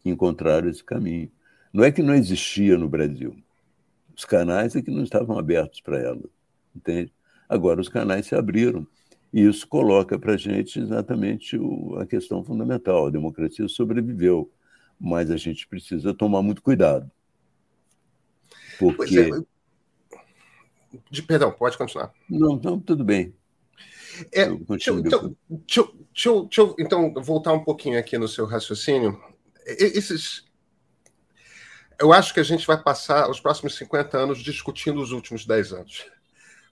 [0.04, 1.28] encontrar esse caminho.
[1.72, 3.34] Não é que não existia no Brasil,
[4.20, 6.20] os canais é que não estavam abertos para ela,
[6.76, 7.10] entende?
[7.48, 8.86] Agora os canais se abriram
[9.32, 13.06] e isso coloca para a gente exatamente o, a questão fundamental.
[13.06, 14.50] A democracia sobreviveu,
[15.00, 17.10] mas a gente precisa tomar muito cuidado.
[18.78, 19.20] Porque...
[19.20, 20.20] É.
[21.10, 22.12] De, perdão, pode continuar.
[22.28, 23.32] Não, não, tudo bem.
[24.32, 29.18] É, deixa, então, deixa, deixa, deixa, então, voltar um pouquinho aqui no seu raciocínio.
[29.64, 30.44] Esses,
[32.00, 35.72] eu acho que a gente vai passar os próximos 50 anos discutindo os últimos 10
[35.74, 36.06] anos.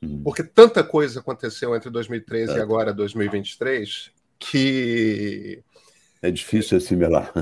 [0.01, 0.23] Uhum.
[0.23, 2.57] Porque tanta coisa aconteceu entre 2013 é.
[2.57, 5.63] e agora 2023 que.
[6.23, 7.33] É difícil assimilar.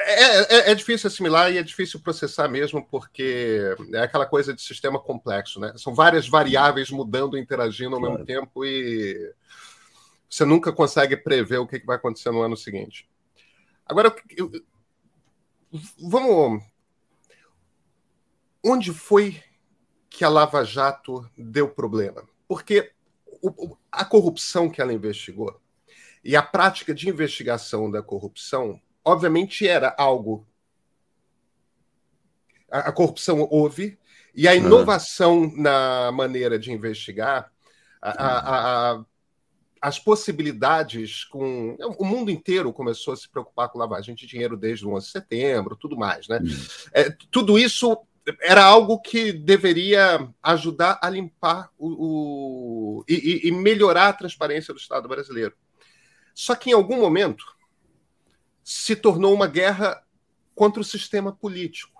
[0.00, 4.62] É, é, é, difícil assimilar e é difícil processar mesmo, porque é aquela coisa de
[4.62, 5.72] sistema complexo, né?
[5.76, 8.14] São várias variáveis mudando, interagindo ao claro.
[8.14, 9.34] mesmo tempo e
[10.30, 13.08] você nunca consegue prever o que vai acontecer no ano seguinte.
[13.84, 14.52] Agora, eu,
[15.98, 16.62] vamos
[18.68, 19.42] onde foi
[20.10, 22.22] que a Lava Jato deu problema?
[22.46, 22.92] Porque
[23.42, 25.60] o, a corrupção que ela investigou
[26.24, 30.46] e a prática de investigação da corrupção, obviamente, era algo.
[32.70, 33.98] A, a corrupção houve,
[34.34, 35.62] e a inovação uhum.
[35.62, 37.50] na maneira de investigar,
[38.02, 39.04] a, a,
[39.80, 41.76] as possibilidades com.
[41.98, 45.12] O mundo inteiro começou a se preocupar com lavagem de dinheiro desde o 11 de
[45.12, 46.38] setembro, tudo mais, né?
[46.38, 46.56] Uhum.
[46.92, 47.96] É, tudo isso
[48.40, 54.80] era algo que deveria ajudar a limpar o, o e, e, melhorar a transparência do
[54.80, 55.54] Estado brasileiro.
[56.34, 57.44] Só que em algum momento
[58.62, 60.02] se tornou uma guerra
[60.54, 61.98] contra o sistema político.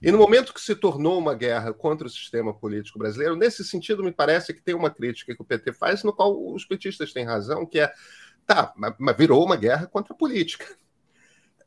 [0.00, 4.02] E no momento que se tornou uma guerra contra o sistema político brasileiro, nesse sentido,
[4.02, 7.24] me parece que tem uma crítica que o PT faz, no qual os petistas têm
[7.24, 7.92] razão, que é,
[8.46, 10.66] tá, mas virou uma guerra contra a política.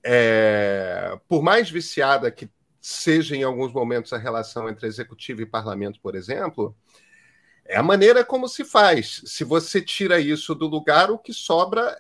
[0.04, 2.50] É, por mais viciada que
[2.82, 6.76] seja em alguns momentos a relação entre executivo e parlamento, por exemplo,
[7.64, 9.22] é a maneira como se faz.
[9.26, 11.96] Se você tira isso do lugar, o que sobra,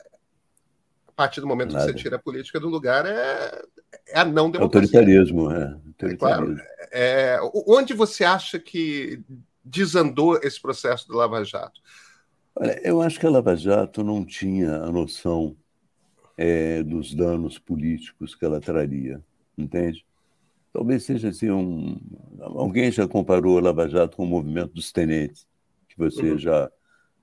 [1.08, 1.86] a partir do momento Nada.
[1.86, 3.64] que você tira a política do lugar, é,
[4.08, 5.00] é a não democracia.
[5.00, 5.64] Autoritarismo, é.
[5.66, 6.10] Autoritarismo.
[6.10, 6.58] É claro,
[6.92, 9.22] é, onde você acha que
[9.64, 11.80] desandou esse processo do Lava Jato?
[12.56, 15.56] Olha, eu acho que a Lava Jato não tinha a noção
[16.36, 19.24] é, dos danos políticos que ela traria,
[19.56, 20.04] entende?
[20.74, 22.00] Talvez seja assim um.
[22.40, 25.46] Alguém já comparou a Lava Jato com o movimento dos tenentes,
[25.90, 26.38] que você uhum.
[26.38, 26.72] já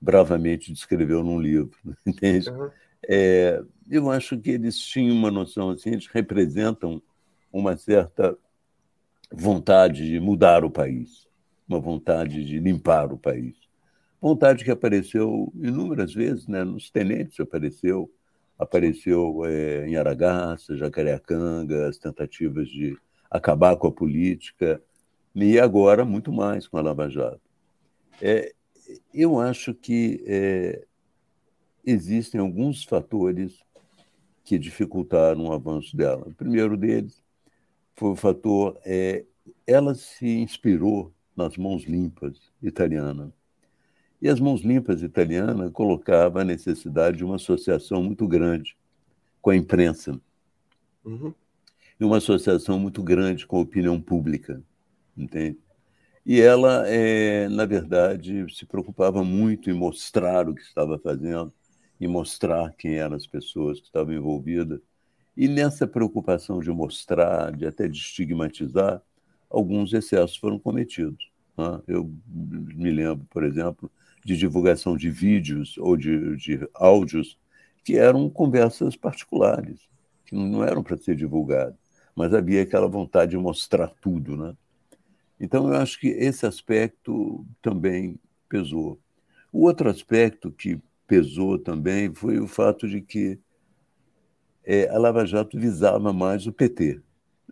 [0.01, 2.51] bravamente descreveu num livro, entende?
[2.51, 2.71] Uhum.
[3.09, 7.01] É, eu acho que eles tinham uma noção assim, eles representam
[7.53, 8.37] uma certa
[9.33, 11.27] vontade de mudar o país,
[11.67, 13.57] uma vontade de limpar o país.
[14.21, 16.65] Vontade que apareceu inúmeras vezes, né?
[16.65, 18.11] nos tenentes apareceu,
[18.59, 22.97] apareceu é, em Aragaça, Jacareacanga, as tentativas de
[23.31, 24.83] acabar com a política,
[25.35, 27.41] e agora muito mais com a Lava Jato.
[28.21, 28.53] É,
[29.13, 30.85] eu acho que é,
[31.85, 33.63] existem alguns fatores
[34.45, 36.27] que dificultaram o avanço dela.
[36.27, 37.23] O primeiro deles
[37.95, 39.25] foi o fator é,
[39.67, 43.31] ela se inspirou nas mãos limpas italianas.
[44.21, 48.77] E as mãos limpas italianas colocavam a necessidade de uma associação muito grande
[49.41, 50.21] com a imprensa.
[51.05, 51.33] Uhum
[52.01, 54.63] e uma associação muito grande com a opinião pública,
[55.17, 55.59] entende?
[56.25, 61.53] E ela, é, na verdade, se preocupava muito em mostrar o que estava fazendo,
[62.01, 64.81] em mostrar quem eram as pessoas que estavam envolvidas.
[65.37, 69.03] E nessa preocupação de mostrar, de até de estigmatizar,
[69.49, 71.31] alguns excessos foram cometidos.
[71.57, 71.81] Né?
[71.89, 73.91] Eu me lembro, por exemplo,
[74.25, 77.39] de divulgação de vídeos ou de, de áudios
[77.83, 79.89] que eram conversas particulares,
[80.27, 81.88] que não eram para ser divulgadas
[82.19, 84.53] mas havia aquela vontade de mostrar tudo, né?
[85.39, 88.99] Então eu acho que esse aspecto também pesou.
[89.53, 93.39] O outro aspecto que pesou também foi o fato de que
[94.65, 97.01] é, a Lava Jato visava mais o PT.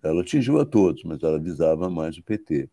[0.03, 2.69] Ela atingiu a todos, mas ela visava mais o PT.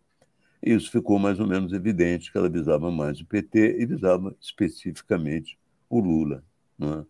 [0.64, 4.36] E isso ficou mais ou menos evidente que ela visava mais o PT e visava
[4.42, 6.44] especificamente o Lula.
[6.76, 7.06] Né?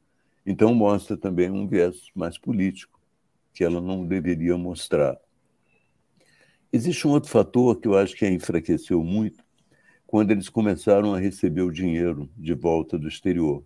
[0.46, 3.00] Então mostra também um viés mais político
[3.54, 5.18] que ela não deveria mostrar.
[6.72, 9.44] Existe um outro fator que eu acho que a enfraqueceu muito,
[10.08, 13.64] quando eles começaram a receber o dinheiro de volta do exterior.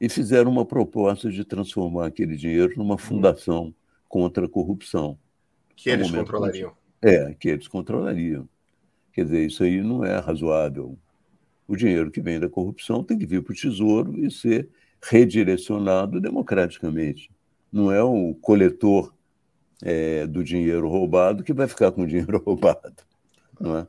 [0.00, 2.98] e fizeram uma proposta de transformar aquele dinheiro numa uhum.
[2.98, 3.74] fundação
[4.08, 5.18] contra a corrupção.
[5.74, 6.72] Que eles controlariam.
[7.02, 8.48] É, que eles controlariam.
[9.12, 10.96] Quer dizer, isso aí não é razoável.
[11.66, 14.70] O dinheiro que vem da corrupção tem que vir para o Tesouro e ser
[15.02, 17.30] redirecionado democraticamente.
[17.72, 19.14] Não é o coletor
[19.82, 23.02] é, do dinheiro roubado que vai ficar com o dinheiro roubado.
[23.60, 23.86] Não é?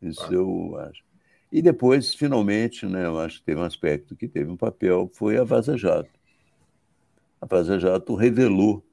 [0.00, 0.32] Isso ah.
[0.32, 1.02] eu acho.
[1.50, 5.38] E depois, finalmente, né, eu acho que teve um aspecto que teve um papel, foi
[5.38, 6.10] a Vaza Jato.
[7.40, 8.84] A Vaza Jato revelou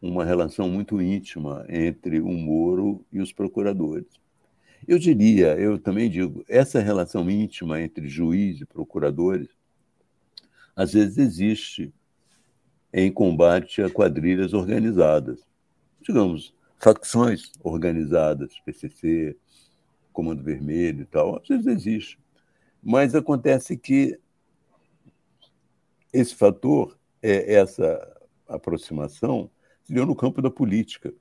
[0.00, 4.06] uma relação muito íntima entre o Moro e os procuradores.
[4.88, 9.48] Eu diria, eu também digo, essa relação íntima entre juiz e procuradores,
[10.74, 11.92] às vezes existe
[12.92, 15.40] em combate a quadrilhas organizadas.
[16.00, 19.36] Digamos, facções organizadas, PCC,
[20.12, 22.18] Comando Vermelho e tal, às vezes existe.
[22.82, 24.18] Mas acontece que
[26.12, 29.48] esse fator, é essa aproximação,
[29.82, 31.14] se deu no campo da política.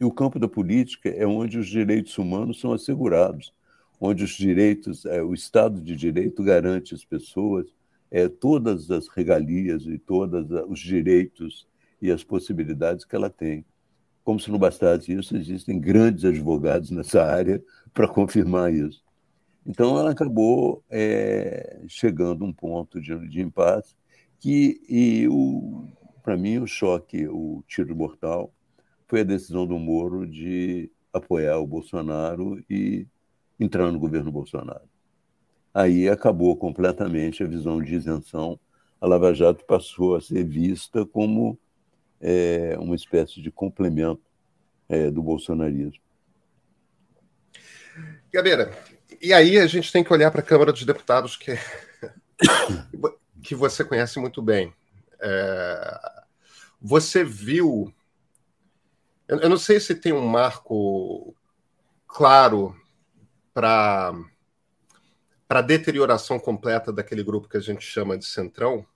[0.00, 3.52] E o campo da política é onde os direitos humanos são assegurados,
[4.00, 7.66] onde os direitos, é, o Estado de Direito garante às pessoas
[8.12, 11.66] é, todas as regalias e todos os direitos
[12.00, 13.64] e as possibilidades que ela tem.
[14.22, 19.02] Como se não bastasse isso, existem grandes advogados nessa área para confirmar isso.
[19.64, 23.94] Então, ela acabou é, chegando a um ponto de, de impasse
[24.38, 25.26] que,
[26.22, 28.52] para mim, o choque, o tiro mortal,
[29.08, 33.06] foi a decisão do Moro de apoiar o Bolsonaro e
[33.58, 34.91] entrar no governo Bolsonaro.
[35.74, 38.58] Aí acabou completamente a visão de isenção.
[39.00, 41.58] A Lava Jato passou a ser vista como
[42.20, 44.22] é, uma espécie de complemento
[44.88, 46.00] é, do bolsonarismo.
[48.32, 48.72] Gabeira,
[49.20, 51.58] e aí a gente tem que olhar para a Câmara dos Deputados, que,
[53.42, 54.72] que você conhece muito bem.
[55.20, 56.22] É,
[56.80, 57.92] você viu.
[59.28, 61.34] Eu, não sei se tem um marco
[62.06, 62.76] claro
[63.54, 64.12] para
[65.52, 68.86] para a deterioração completa daquele grupo que a gente chama de Centrão,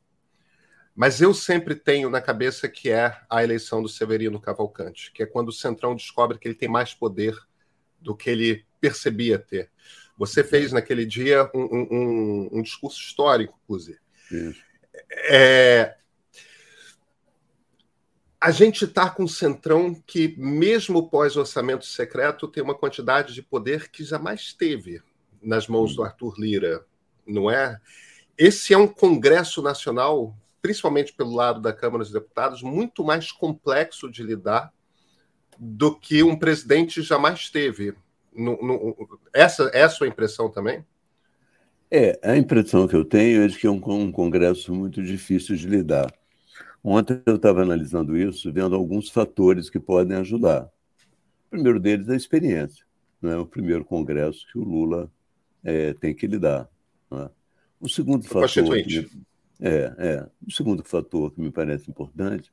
[0.94, 5.26] mas eu sempre tenho na cabeça que é a eleição do Severino Cavalcante, que é
[5.26, 7.36] quando o Centrão descobre que ele tem mais poder
[8.00, 9.70] do que ele percebia ter.
[10.16, 13.98] Você fez naquele dia um, um, um discurso histórico, inclusive.
[15.28, 15.94] É,
[18.40, 23.90] a gente está com um centrão que, mesmo pós-orçamento secreto, tem uma quantidade de poder
[23.90, 25.02] que jamais teve
[25.46, 26.84] nas mãos do Arthur Lira,
[27.26, 27.80] não é?
[28.36, 34.10] Esse é um Congresso Nacional, principalmente pelo lado da Câmara dos Deputados, muito mais complexo
[34.10, 34.72] de lidar
[35.58, 37.94] do que um presidente jamais teve.
[38.34, 40.84] No, no, essa é a sua impressão também?
[41.90, 45.54] É, a impressão que eu tenho é de que é um, um congresso muito difícil
[45.56, 46.12] de lidar.
[46.82, 50.64] Ontem eu estava analisando isso, vendo alguns fatores que podem ajudar.
[51.46, 52.84] O primeiro deles é a experiência.
[53.22, 55.10] Não é o primeiro congresso que o Lula
[55.66, 56.70] é, tem que lidar.
[57.10, 57.28] É?
[57.80, 58.82] O segundo fator.
[58.84, 59.10] Que,
[59.60, 62.52] é, é, o segundo fator que me parece importante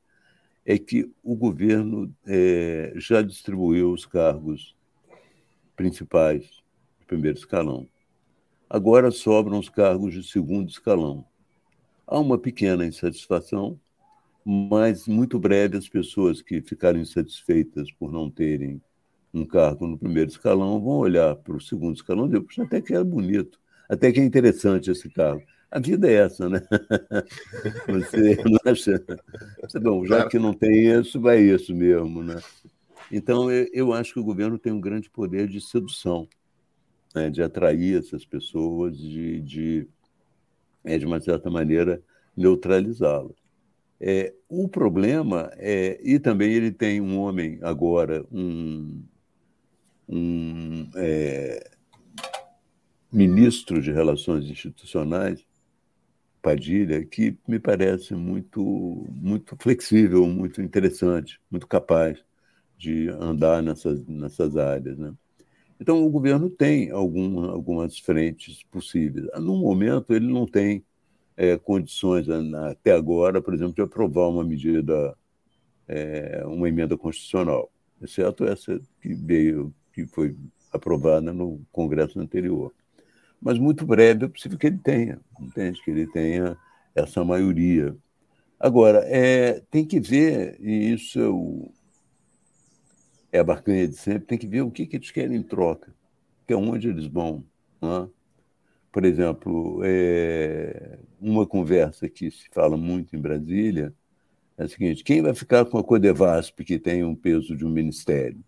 [0.66, 4.74] é que o governo é, já distribuiu os cargos
[5.76, 6.42] principais
[6.98, 7.86] de primeiro escalão.
[8.68, 11.24] Agora sobram os cargos de segundo escalão.
[12.06, 13.78] Há uma pequena insatisfação,
[14.44, 18.82] mas muito breve as pessoas que ficaram insatisfeitas por não terem
[19.34, 22.94] um cargo no primeiro escalão vão olhar para o segundo escalão e dizer, até que
[22.94, 23.58] é bonito,
[23.88, 25.42] até que é interessante esse cargo.
[25.70, 26.62] A vida é essa, né?
[27.88, 29.04] Você não acha?
[29.82, 32.40] Bom, já que não tem isso, vai isso mesmo, né?
[33.10, 36.28] Então, eu acho que o governo tem um grande poder de sedução,
[37.14, 39.88] né, de atrair essas pessoas, de, de,
[40.84, 42.00] é, de uma certa maneira,
[42.36, 43.36] neutralizá-las.
[44.00, 49.02] É, o problema é, e também ele tem um homem agora, um,
[50.08, 51.70] um é,
[53.10, 55.46] ministro de Relações Institucionais,
[56.42, 62.22] Padilha, que me parece muito, muito flexível, muito interessante, muito capaz
[62.76, 64.98] de andar nessas, nessas áreas.
[64.98, 65.14] Né?
[65.80, 69.26] Então, o governo tem algum, algumas frentes possíveis.
[69.40, 70.84] No momento, ele não tem
[71.36, 75.16] é, condições, até agora, por exemplo, de aprovar uma medida,
[75.88, 80.36] é, uma emenda constitucional, exceto essa que veio, que foi
[80.72, 82.72] aprovada no Congresso anterior.
[83.40, 85.80] Mas muito breve é possível que ele tenha, entende?
[85.82, 86.56] Que ele tenha
[86.94, 87.96] essa maioria.
[88.58, 91.70] Agora, é, tem que ver, e isso é o,
[93.32, 95.94] é a barcanha de sempre, tem que ver o que, que eles querem em troca,
[96.46, 97.44] que é onde eles vão.
[97.80, 98.08] Né?
[98.94, 103.92] por exemplo, é, uma conversa que se fala muito em Brasília
[104.56, 107.70] é a seguinte: quem vai ficar com a Codevasp, que tem um peso de um
[107.70, 108.38] ministério?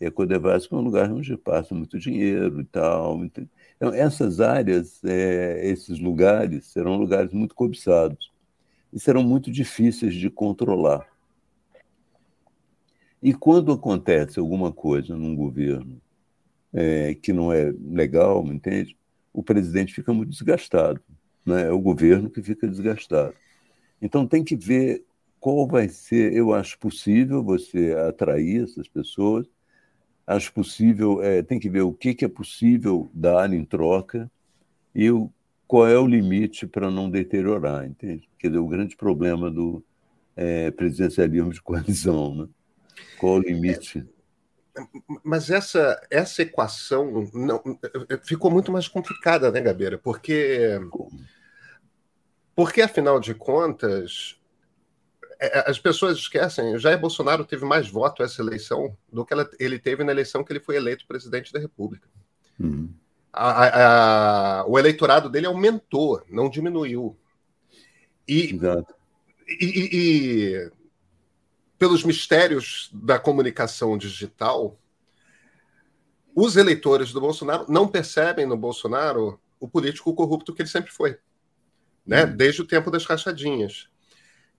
[0.00, 3.24] E a é um lugar onde passa muito dinheiro e tal.
[3.24, 3.48] Então,
[3.94, 8.30] essas áreas, é, esses lugares, serão lugares muito cobiçados
[8.92, 11.06] e serão muito difíceis de controlar.
[13.22, 16.00] E quando acontece alguma coisa num governo
[16.72, 18.96] é, que não é legal, entende?
[19.32, 21.00] O presidente fica muito desgastado,
[21.44, 21.68] né?
[21.68, 23.34] é o governo que fica desgastado.
[24.00, 25.04] Então tem que ver
[25.40, 26.32] qual vai ser.
[26.34, 29.46] Eu acho possível você atrair essas pessoas,
[30.26, 34.30] acho possível, é, tem que ver o que, que é possível dar em troca
[34.94, 35.30] e o,
[35.66, 38.28] qual é o limite para não deteriorar, entende?
[38.38, 39.82] Quer dizer, o grande problema do
[40.34, 42.48] é, presidencialismo de coalizão, né?
[43.18, 44.06] Qual o limite?
[45.24, 47.62] Mas essa, essa equação não,
[48.24, 49.96] ficou muito mais complicada, né, Gabeira?
[49.96, 50.78] Porque,
[52.54, 54.38] porque afinal de contas,
[55.66, 60.02] as pessoas esquecem, Jair Bolsonaro teve mais voto essa eleição do que ela, ele teve
[60.02, 62.08] na eleição que ele foi eleito presidente da República.
[62.58, 62.92] Uhum.
[63.32, 67.16] A, a, a, o eleitorado dele aumentou, não diminuiu.
[68.26, 68.94] E, Exato.
[69.46, 70.70] E, e,
[71.78, 74.78] pelos mistérios da comunicação digital,
[76.34, 81.18] os eleitores do Bolsonaro não percebem no Bolsonaro o político corrupto que ele sempre foi,
[82.06, 82.24] né?
[82.24, 82.36] Uhum.
[82.36, 83.88] Desde o tempo das rachadinhas.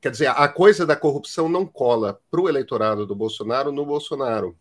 [0.07, 4.57] Quer dizer, a coisa da corrupção não cola para o eleitorado do Bolsonaro no Bolsonaro.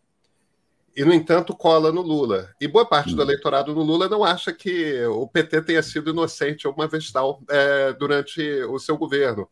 [0.96, 2.52] E, no entanto, cola no Lula.
[2.60, 3.24] E boa parte do hum.
[3.24, 7.92] eleitorado no Lula não acha que o PT tenha sido inocente alguma vez tal é,
[7.92, 9.48] durante o seu governo.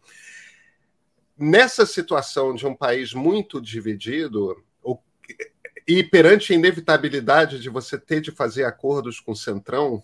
[1.39, 4.99] Nessa situação de um país muito dividido, o,
[5.87, 10.03] e perante a inevitabilidade de você ter de fazer acordos com o Centrão,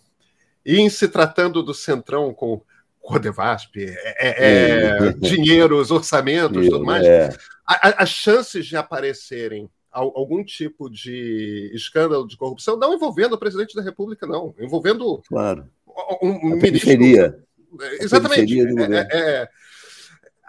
[0.65, 2.63] e em se tratando do Centrão com
[3.01, 7.29] Codevasp, é, é, é dinheiros, orçamentos, tudo mais, é.
[7.65, 13.81] as chances de aparecerem algum tipo de escândalo de corrupção, não envolvendo o presidente da
[13.81, 15.69] República, não, envolvendo claro.
[16.21, 17.43] um, um ministro.
[17.99, 18.57] Exatamente.
[18.59, 19.49] É, é,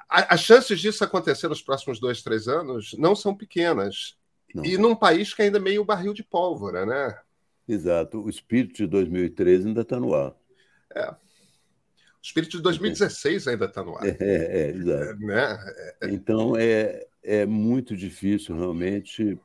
[0.09, 4.17] as chances disso acontecer nos próximos dois, três anos não são pequenas.
[4.55, 4.65] Não.
[4.65, 7.19] E num país que ainda é meio barril de pólvora, né?
[7.67, 8.21] Exato.
[8.21, 10.35] O espírito de 2013 ainda está no ar.
[10.95, 11.15] É.
[12.23, 14.07] O espírito de 2016 ainda está no ar.
[14.07, 15.11] É, é, exato.
[15.11, 15.75] É, né?
[16.01, 19.37] É, então, é, é muito difícil, realmente.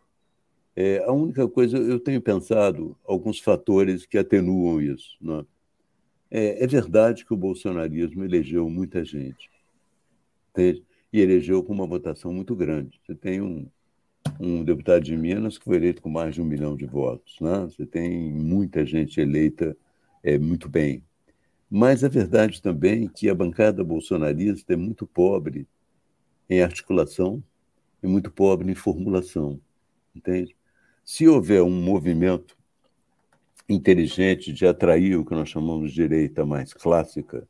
[0.76, 5.18] É, a única coisa, eu tenho pensado alguns fatores que atenuam isso.
[5.20, 5.44] Né?
[6.30, 9.50] É, é verdade que o bolsonarismo elegeu muita gente.
[10.52, 10.86] Entende?
[11.12, 13.02] E elegeu com uma votação muito grande.
[13.04, 13.68] Você tem um,
[14.40, 17.40] um deputado de Minas que foi eleito com mais de um milhão de votos.
[17.42, 17.62] Né?
[17.62, 19.76] Você tem muita gente eleita
[20.24, 21.04] é, muito bem.
[21.70, 25.68] Mas é verdade também que a bancada bolsonarista é muito pobre
[26.50, 27.44] em articulação
[28.02, 29.60] e muito pobre em formulação,
[30.16, 30.56] entende?
[31.04, 32.58] Se houver um movimento
[33.68, 37.48] inteligente de atrair o que nós chamamos de direita mais clássica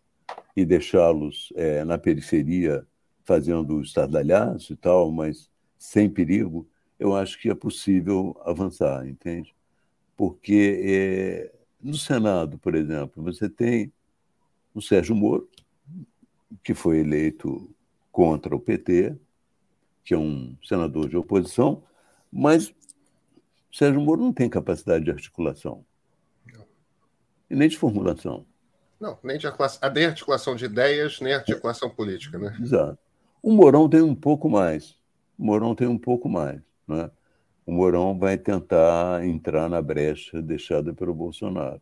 [0.55, 2.85] e deixá-los é, na periferia
[3.23, 6.67] fazendo estardalhaço e tal, mas sem perigo,
[6.99, 9.53] eu acho que é possível avançar, entende?
[10.15, 13.93] Porque é, no Senado, por exemplo, você tem
[14.77, 15.49] o Sérgio Moro,
[16.63, 17.67] que foi eleito
[18.11, 19.17] contra o PT,
[20.05, 21.83] que é um senador de oposição,
[22.31, 25.83] mas o Sérgio Moro não tem capacidade de articulação.
[26.53, 26.63] Não.
[27.49, 28.45] E nem de formulação.
[28.99, 29.47] Não, nem de,
[29.95, 32.55] nem articulação de ideias, nem articulação política, né?
[32.61, 32.99] Exato.
[33.41, 34.91] O Mourão tem um pouco mais.
[35.37, 36.61] O Mourão tem um pouco mais.
[36.87, 37.09] Né?
[37.65, 41.81] O Mourão vai tentar entrar na brecha deixada pelo Bolsonaro.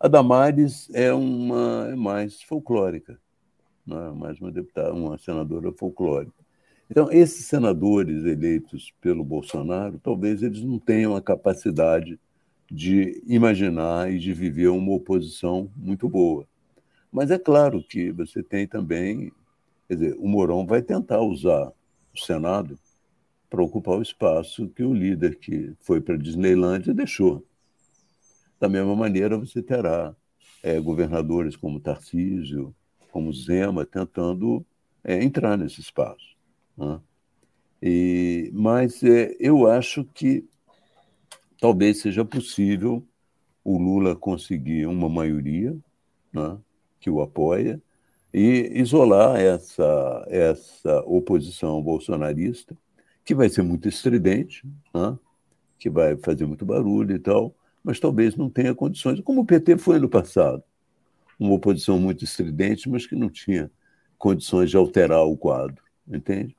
[0.00, 3.18] A Damares é uma é mais folclórica,
[3.90, 6.38] é mais uma deputada, uma senadora folclórica.
[6.88, 12.16] Então, esses senadores eleitos pelo Bolsonaro, talvez eles não tenham a capacidade
[12.70, 16.46] de imaginar e de viver uma oposição muito boa.
[17.10, 19.32] Mas é claro que você tem também,
[19.88, 21.72] quer dizer, o Mourão vai tentar usar
[22.14, 22.78] o Senado
[23.50, 27.47] para ocupar o espaço que o líder que foi para a Disneylândia deixou.
[28.60, 30.14] Da mesma maneira, você terá
[30.62, 32.74] é, governadores como Tarcísio,
[33.10, 34.64] como Zema, tentando
[35.04, 36.36] é, entrar nesse espaço.
[36.76, 37.00] Né?
[37.82, 40.44] E, mas é, eu acho que
[41.60, 43.04] talvez seja possível
[43.64, 45.76] o Lula conseguir uma maioria
[46.32, 46.58] né,
[47.00, 47.80] que o apoia
[48.32, 52.76] e isolar essa, essa oposição bolsonarista,
[53.24, 55.18] que vai ser muito estridente, né,
[55.78, 59.78] que vai fazer muito barulho e tal, mas talvez não tenha condições, como o PT
[59.78, 60.62] foi no passado.
[61.38, 63.70] Uma oposição muito estridente, mas que não tinha
[64.18, 66.56] condições de alterar o quadro, entende?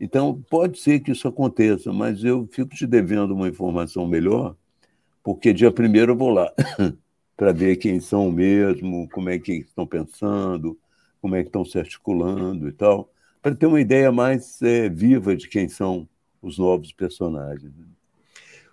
[0.00, 4.56] Então, pode ser que isso aconteça, mas eu fico te devendo uma informação melhor,
[5.22, 6.52] porque dia primeiro eu vou lá
[7.36, 10.78] para ver quem são mesmo, como é que estão pensando,
[11.20, 15.36] como é que estão se articulando e tal, para ter uma ideia mais é, viva
[15.36, 16.08] de quem são
[16.40, 17.72] os novos personagens.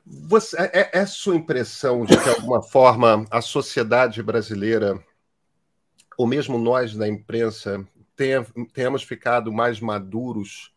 [0.06, 5.04] Você, é, é sua impressão de que, de alguma forma, a sociedade brasileira,
[6.16, 7.84] ou mesmo nós da imprensa,
[8.16, 10.72] tenha, tenhamos ficado mais maduros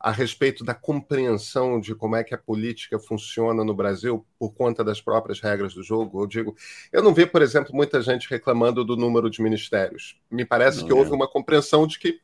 [0.00, 4.84] a respeito da compreensão de como é que a política funciona no Brasil por conta
[4.84, 6.22] das próprias regras do jogo.
[6.22, 6.56] Eu digo,
[6.92, 10.16] eu não vejo, por exemplo, muita gente reclamando do número de ministérios.
[10.30, 10.94] Me parece não, que é.
[10.94, 12.20] houve uma compreensão de que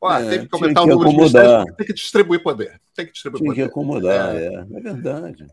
[0.00, 1.30] ó, é, teve que aumentar o número acomodar.
[1.30, 2.80] de ministérios, tem que distribuir poder.
[2.94, 3.62] Tem que distribuir tinha poder.
[3.62, 5.46] que acomodar, é, é, é verdade.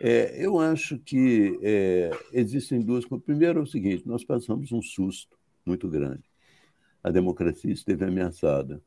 [0.00, 3.24] É, eu acho que é, existem duas coisas.
[3.24, 5.36] Primeiro é o seguinte: nós passamos um susto
[5.66, 6.22] muito grande.
[7.02, 8.80] A democracia esteve ameaçada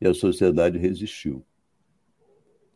[0.00, 1.44] e a sociedade resistiu.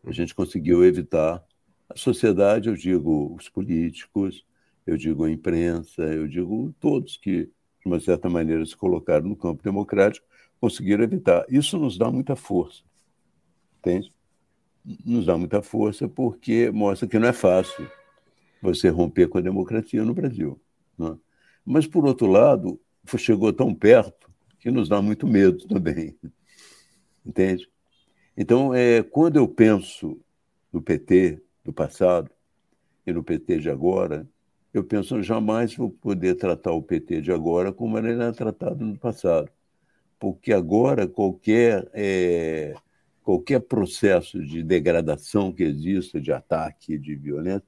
[0.05, 1.45] A gente conseguiu evitar.
[1.89, 4.45] A sociedade, eu digo os políticos,
[4.87, 9.37] eu digo a imprensa, eu digo todos que, de uma certa maneira, se colocaram no
[9.37, 10.27] campo democrático,
[10.61, 11.45] conseguiram evitar.
[11.49, 12.83] Isso nos dá muita força,
[13.79, 14.13] entende?
[15.05, 17.89] Nos dá muita força porque mostra que não é fácil
[18.63, 20.61] você romper com a democracia no Brasil.
[20.99, 21.17] Né?
[21.65, 22.81] Mas, por outro lado,
[23.17, 26.17] chegou tão perto que nos dá muito medo também
[27.27, 27.69] entende?
[28.37, 30.21] Então, é, quando eu penso
[30.73, 32.31] no PT do passado
[33.07, 34.29] e no PT de agora,
[34.73, 38.97] eu penso jamais vou poder tratar o PT de agora como ele era tratado no
[38.97, 39.51] passado,
[40.19, 42.75] porque agora qualquer é,
[43.23, 47.67] qualquer processo de degradação que exista, de ataque, de violência,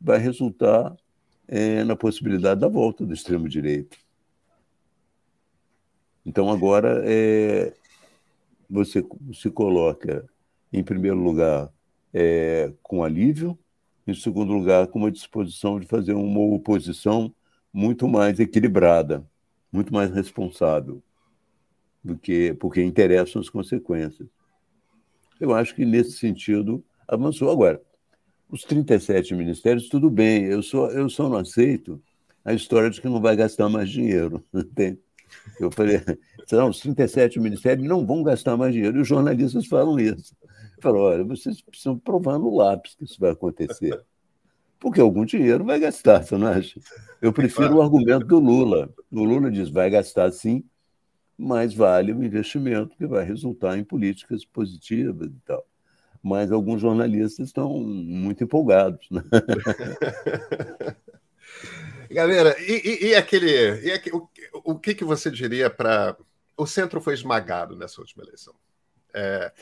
[0.00, 0.96] vai resultar
[1.46, 3.98] é, na possibilidade da volta do extremo direito.
[6.24, 7.74] Então agora é,
[8.68, 9.04] você
[9.34, 10.28] se coloca,
[10.72, 11.70] em primeiro lugar,
[12.12, 13.58] é, com alívio,
[14.06, 17.34] em segundo lugar, com uma disposição de fazer uma oposição
[17.70, 19.22] muito mais equilibrada,
[19.70, 21.02] muito mais responsável,
[22.02, 24.28] do que porque interessam as consequências.
[25.40, 27.50] Eu acho que, nesse sentido, avançou.
[27.50, 27.80] Agora,
[28.50, 32.02] os 37 ministérios, tudo bem, eu só, eu só não aceito
[32.44, 34.42] a história de que não vai gastar mais dinheiro.
[35.60, 36.00] Eu falei,
[36.50, 38.96] não, os 37 ministérios não vão gastar mais dinheiro.
[38.96, 40.34] E os jornalistas falam isso.
[40.80, 44.00] Falou, olha, vocês precisam provar no lápis que isso vai acontecer.
[44.80, 46.80] Porque algum dinheiro vai gastar, você não acha?
[47.20, 48.88] Eu prefiro o argumento do Lula.
[49.10, 50.64] O Lula diz, vai gastar sim,
[51.38, 55.64] mas vale o investimento que vai resultar em políticas positivas e tal.
[56.20, 59.06] Mas alguns jornalistas estão muito empolgados.
[59.08, 59.22] Né?
[62.10, 63.80] Galera, e, e, e aquele.
[63.82, 66.16] E aquele o, o, que, que você diria para.
[66.56, 68.54] O centro foi esmagado nessa última eleição.
[69.14, 69.52] É,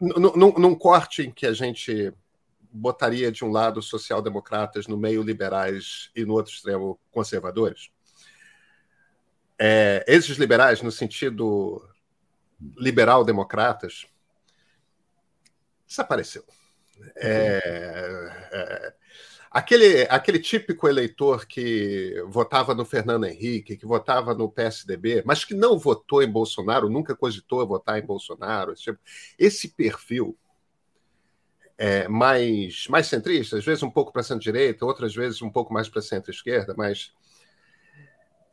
[0.00, 2.12] num, corte em que a gente
[2.70, 7.90] botaria de um lado social-democratas, no meio liberais e no outro extremo conservadores.
[9.58, 11.86] É, esses liberais, no sentido
[12.76, 14.06] liberal-democratas,
[15.86, 16.44] desapareceu.
[17.16, 17.60] É,
[18.52, 18.94] é,
[19.54, 25.54] Aquele, aquele típico eleitor que votava no Fernando Henrique, que votava no PSDB, mas que
[25.54, 28.98] não votou em Bolsonaro, nunca cogitou votar em Bolsonaro, esse, tipo,
[29.38, 30.36] esse perfil
[31.78, 35.88] é, mais, mais centrista, às vezes um pouco para centro-direita, outras vezes um pouco mais
[35.88, 37.12] para centro-esquerda, mas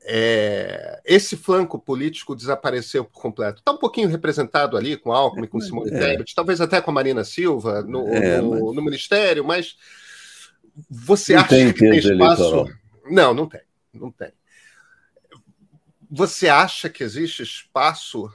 [0.04, 3.60] é, esse flanco político desapareceu por completo.
[3.60, 6.00] Está um pouquinho representado ali com Alckmin, com Simone é.
[6.00, 8.76] Tebet, talvez até com a Marina Silva no, é, no, mas...
[8.76, 9.78] no Ministério, mas
[10.90, 12.42] você não acha tem que tem espaço?
[12.42, 12.68] Eleitoral.
[13.10, 13.62] Não, não tem,
[13.94, 14.32] não tem.
[16.10, 18.30] Você acha que existe espaço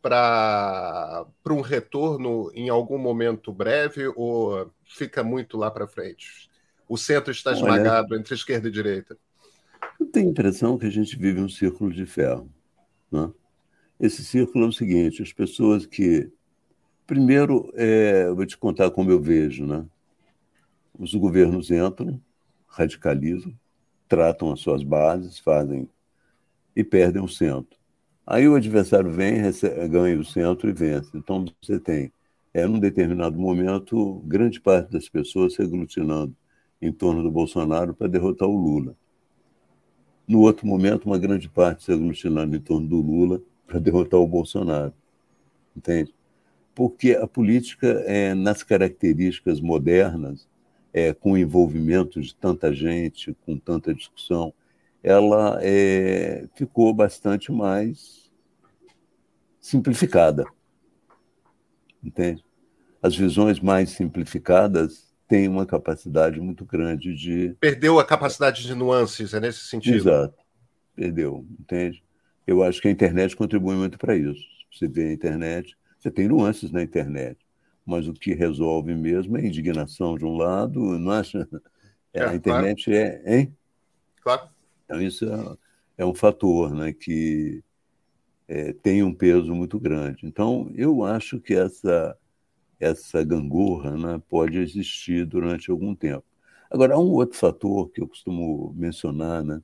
[0.00, 6.50] para um retorno em algum momento breve ou fica muito lá para frente?
[6.88, 9.16] O centro está esmagado Olha, entre esquerda e direita.
[10.12, 12.48] Tenho a impressão que a gente vive um círculo de ferro.
[13.10, 13.32] Né?
[13.98, 16.30] Esse círculo é o seguinte: as pessoas que.
[17.06, 19.84] Primeiro, é, vou te contar como eu vejo, né?
[20.98, 22.20] os governos entram,
[22.66, 23.52] radicalizam,
[24.08, 25.88] tratam as suas bases, fazem
[26.76, 27.78] e perdem o centro.
[28.26, 31.10] Aí o adversário vem, recebe, ganha o centro e vence.
[31.14, 32.12] Então você tem,
[32.54, 36.34] é, num determinado momento, grande parte das pessoas se aglutinando
[36.80, 38.96] em torno do Bolsonaro para derrotar o Lula.
[40.26, 44.26] No outro momento, uma grande parte se aglutinando em torno do Lula para derrotar o
[44.26, 44.92] Bolsonaro.
[45.76, 46.14] Entende?
[46.74, 50.48] Porque a política, é, nas características modernas,
[50.92, 54.52] é, com o envolvimento de tanta gente, com tanta discussão,
[55.02, 58.30] ela é, ficou bastante mais
[59.60, 60.44] simplificada.
[62.02, 62.44] Entende?
[63.02, 67.56] As visões mais simplificadas têm uma capacidade muito grande de.
[67.58, 69.96] Perdeu a capacidade de nuances, é nesse sentido.
[69.96, 70.34] Exato.
[70.94, 72.04] Perdeu, entende?
[72.46, 74.44] Eu acho que a internet contribui muito para isso.
[74.70, 77.38] Você vê a internet, você tem nuances na internet,
[77.86, 81.48] mas o que resolve mesmo é indignação de um lado, não acha?
[82.12, 82.98] É, a internet claro.
[82.98, 83.22] é.
[83.38, 83.56] Hein?
[84.22, 84.50] Claro.
[84.84, 85.56] Então, isso é,
[86.02, 87.64] é um fator né, que
[88.46, 90.26] é, tem um peso muito grande.
[90.26, 92.14] Então, eu acho que essa,
[92.82, 96.24] essa gangorra né, pode existir durante algum tempo.
[96.70, 99.62] Agora, há um outro fator que eu costumo mencionar, né,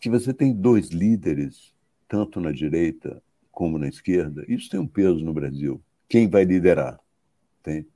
[0.00, 1.74] que você tem dois líderes,
[2.08, 3.22] tanto na direita
[3.52, 5.82] como na esquerda, isso tem um peso no Brasil.
[6.08, 6.98] Quem vai liderar?
[7.62, 7.86] Tem,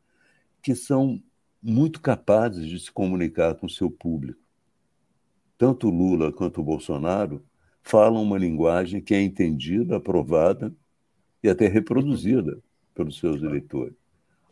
[0.63, 1.23] que são
[1.63, 4.45] muito capazes de se comunicar com o seu público
[5.57, 7.45] tanto Lula quanto Bolsonaro
[7.83, 10.75] falam uma linguagem que é entendida, aprovada
[11.43, 12.63] e até reproduzida
[12.95, 13.95] pelos seus eleitores.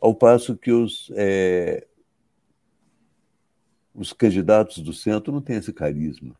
[0.03, 1.87] Ao passo que os, é,
[3.95, 6.35] os candidatos do centro não têm esse carisma.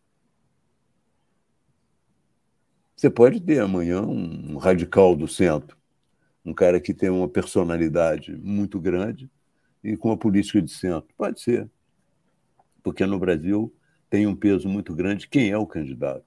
[2.94, 5.78] Você pode ter amanhã um radical do centro,
[6.44, 9.32] um cara que tem uma personalidade muito grande
[9.82, 11.16] e com uma política de centro.
[11.16, 11.72] Pode ser.
[12.84, 13.74] Porque no Brasil
[14.10, 16.26] tem um peso muito grande quem é o candidato.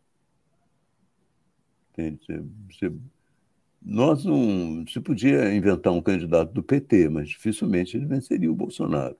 [1.95, 2.93] Você, você,
[3.87, 4.85] nós não.
[4.89, 9.17] Se podia inventar um candidato do PT, mas dificilmente ele venceria o Bolsonaro.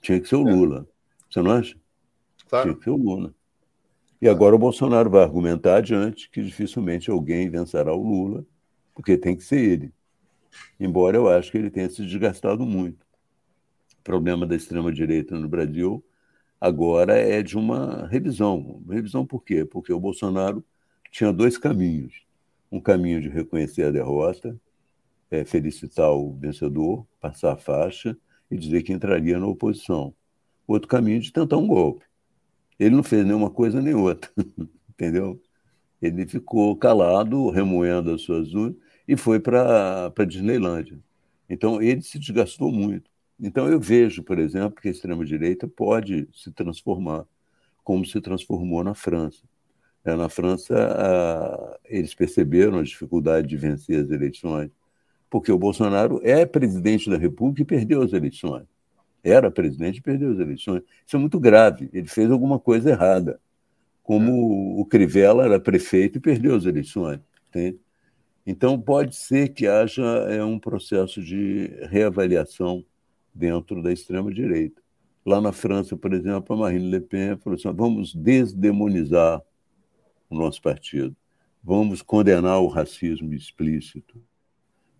[0.00, 0.52] Tinha que ser o é.
[0.52, 0.88] Lula.
[1.28, 1.76] Você não acha?
[2.48, 2.64] Claro.
[2.64, 3.34] Tinha que ser o Lula.
[4.20, 8.44] E agora o Bolsonaro vai argumentar adiante que dificilmente alguém vencerá o Lula,
[8.94, 9.92] porque tem que ser ele.
[10.80, 13.06] Embora eu acho que ele tenha se desgastado muito
[14.08, 16.02] problema da extrema-direita no Brasil
[16.58, 18.82] agora é de uma revisão.
[18.88, 19.66] Revisão por quê?
[19.66, 20.64] Porque o Bolsonaro
[21.10, 22.22] tinha dois caminhos.
[22.70, 24.58] Um caminho de reconhecer a derrota,
[25.30, 28.16] é, felicitar o vencedor, passar a faixa
[28.50, 30.14] e dizer que entraria na oposição.
[30.66, 32.04] Outro caminho de tentar um golpe.
[32.78, 34.30] Ele não fez nenhuma coisa nem outra,
[34.88, 35.40] entendeu?
[36.00, 40.98] Ele ficou calado, remoendo as suas unhas e foi para a Disneylândia.
[41.48, 43.10] Então, ele se desgastou muito.
[43.40, 47.24] Então, eu vejo, por exemplo, que a extrema-direita pode se transformar,
[47.82, 49.42] como se transformou na França.
[50.04, 54.70] É, na França, eles perceberam a dificuldade de vencer as eleições,
[55.28, 58.64] porque o Bolsonaro é presidente da República e perdeu as eleições.
[59.22, 60.82] Era presidente e perdeu as eleições.
[61.06, 61.90] Isso é muito grave.
[61.92, 63.40] Ele fez alguma coisa errada.
[64.02, 67.20] Como o Crivella era prefeito e perdeu as eleições.
[67.48, 67.78] Entende?
[68.46, 72.82] Então, pode ser que haja é, um processo de reavaliação
[73.34, 74.80] dentro da extrema-direita.
[75.26, 79.42] Lá na França, por exemplo, a Marine Le Pen falou assim: vamos desdemonizar
[80.28, 81.16] o nosso partido,
[81.62, 84.20] vamos condenar o racismo explícito,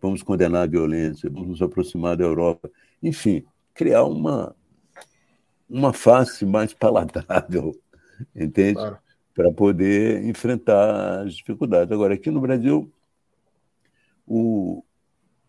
[0.00, 2.70] vamos condenar a violência, vamos nos aproximar da Europa.
[3.02, 4.54] Enfim, criar uma,
[5.68, 7.74] uma face mais palatável,
[8.34, 8.74] entende?
[8.74, 8.98] Claro.
[9.34, 11.92] Para poder enfrentar as dificuldades.
[11.92, 12.92] Agora, aqui no Brasil,
[14.26, 14.82] o,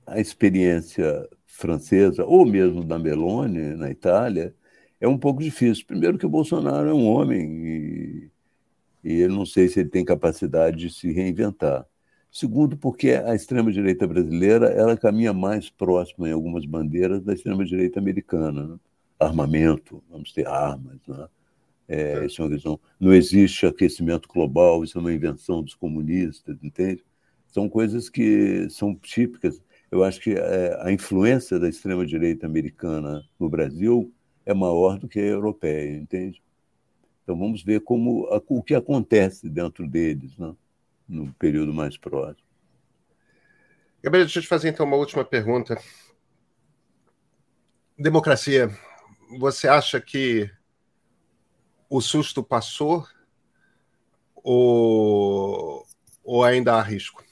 [0.06, 4.54] a experiência francesa, ou mesmo da Meloni, na Itália,
[5.02, 5.86] é um pouco difícil.
[5.88, 8.32] Primeiro, que o Bolsonaro é um homem e,
[9.04, 11.86] e eu não sei se ele tem capacidade de se reinventar.
[12.32, 18.68] Segundo, porque a extrema-direita brasileira ela caminha mais próxima em algumas bandeiras da extrema-direita americana.
[18.68, 18.80] Né?
[19.20, 21.00] Armamento, vamos ter armas.
[21.08, 21.28] Né?
[21.88, 22.26] É.
[22.26, 22.80] Isso é uma questão.
[23.00, 27.04] Não existe aquecimento global, isso é uma invenção dos comunistas, entende?
[27.48, 29.60] São coisas que são típicas
[29.92, 34.14] eu acho que é, a influência da extrema-direita americana no Brasil
[34.46, 36.42] é maior do que a europeia, entende?
[37.30, 40.52] Então vamos ver como o que acontece dentro deles né,
[41.08, 42.50] no período mais próximo.
[44.02, 45.80] Gabriel, deixa eu te fazer então uma última pergunta.
[47.96, 48.76] Democracia,
[49.38, 50.50] você acha que
[51.88, 53.06] o susto passou
[54.34, 55.86] ou,
[56.24, 57.24] ou ainda há risco?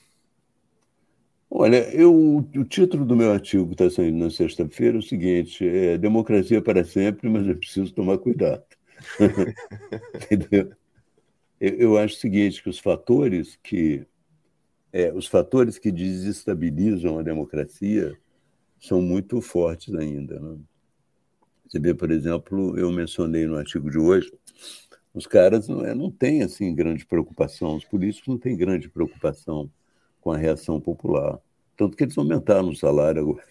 [1.50, 5.66] Olha, eu, o título do meu artigo que está saindo na sexta-feira é o seguinte:
[5.66, 8.77] é Democracia para sempre, mas é preciso tomar cuidado.
[10.30, 10.72] Entendeu?
[11.60, 14.06] Eu, eu, acho o seguinte: que os fatores que
[14.92, 18.16] é, os fatores que desestabilizam a democracia
[18.80, 20.38] são muito fortes ainda.
[20.38, 20.58] Né?
[21.68, 24.32] Você vê, por exemplo, eu mencionei no artigo de hoje,
[25.12, 29.70] os caras não, é, não têm assim grande preocupação, os políticos não têm grande preocupação
[30.20, 31.38] com a reação popular.
[31.76, 33.44] Tanto que eles aumentaram o salário agora.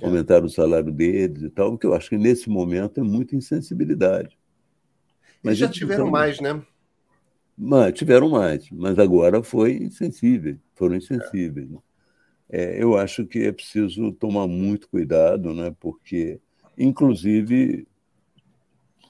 [0.00, 0.06] é.
[0.06, 3.34] aumentaram o salário deles e tal, o que eu acho que nesse momento é muita
[3.34, 4.38] insensibilidade.
[5.44, 6.62] Mas já tiveram mais, né?
[7.56, 11.70] Mas, tiveram mais, mas agora foi insensível, foram insensíveis.
[11.70, 11.94] É.
[12.56, 15.74] É, eu acho que é preciso tomar muito cuidado, né?
[15.80, 16.40] porque,
[16.76, 17.86] inclusive,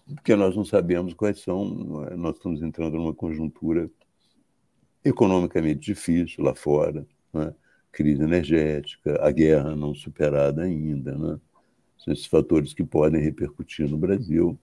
[0.07, 1.65] porque nós não sabemos quais são,
[2.17, 3.91] nós estamos entrando numa conjuntura
[5.05, 7.55] economicamente difícil lá fora, né?
[7.91, 11.39] crise energética, a guerra não superada ainda, né?
[11.99, 14.59] são esses fatores que podem repercutir no Brasil.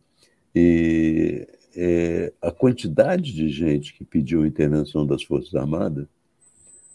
[0.53, 6.07] E é, a quantidade de gente que pediu a intervenção das Forças Armadas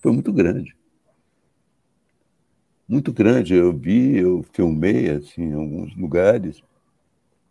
[0.00, 0.76] foi muito grande.
[2.88, 3.54] Muito grande.
[3.54, 6.62] Eu vi, eu filmei assim, em alguns lugares,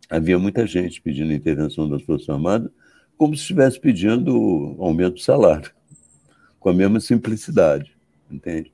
[0.08, 2.70] havia muita gente pedindo a intervenção das Forças Armadas,
[3.16, 5.70] como se estivesse pedindo aumento do salário,
[6.60, 7.96] com a mesma simplicidade,
[8.30, 8.72] entende?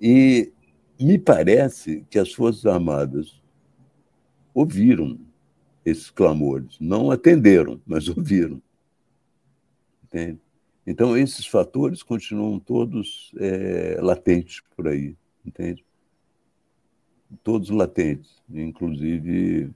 [0.00, 0.52] E
[1.00, 3.40] me parece que as Forças Armadas
[4.52, 5.18] ouviram
[5.86, 6.76] esses clamores.
[6.80, 8.60] Não atenderam, mas ouviram.
[10.04, 10.40] Entende?
[10.84, 15.84] Então, esses fatores continuam todos é, latentes por aí, entende?
[17.42, 18.36] Todos latentes.
[18.48, 19.70] Inclusive,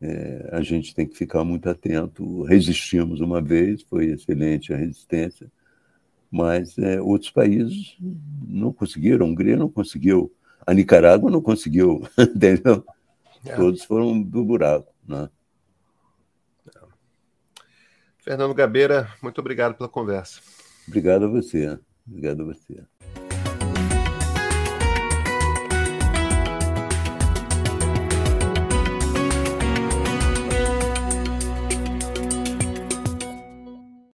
[0.00, 2.42] é, a gente tem que ficar muito atento.
[2.42, 5.50] Resistimos uma vez, foi excelente a resistência,
[6.30, 7.96] mas é, outros países
[8.46, 9.26] não conseguiram.
[9.26, 10.30] A Hungria não conseguiu,
[10.66, 12.84] a Nicarágua não conseguiu, entendeu?
[13.42, 13.56] É.
[13.56, 14.95] Todos foram do buraco.
[15.08, 15.28] Né?
[18.18, 20.40] Fernando Gabeira, muito obrigado pela conversa.
[20.88, 21.78] Obrigado a você.
[22.06, 22.84] Obrigado a você.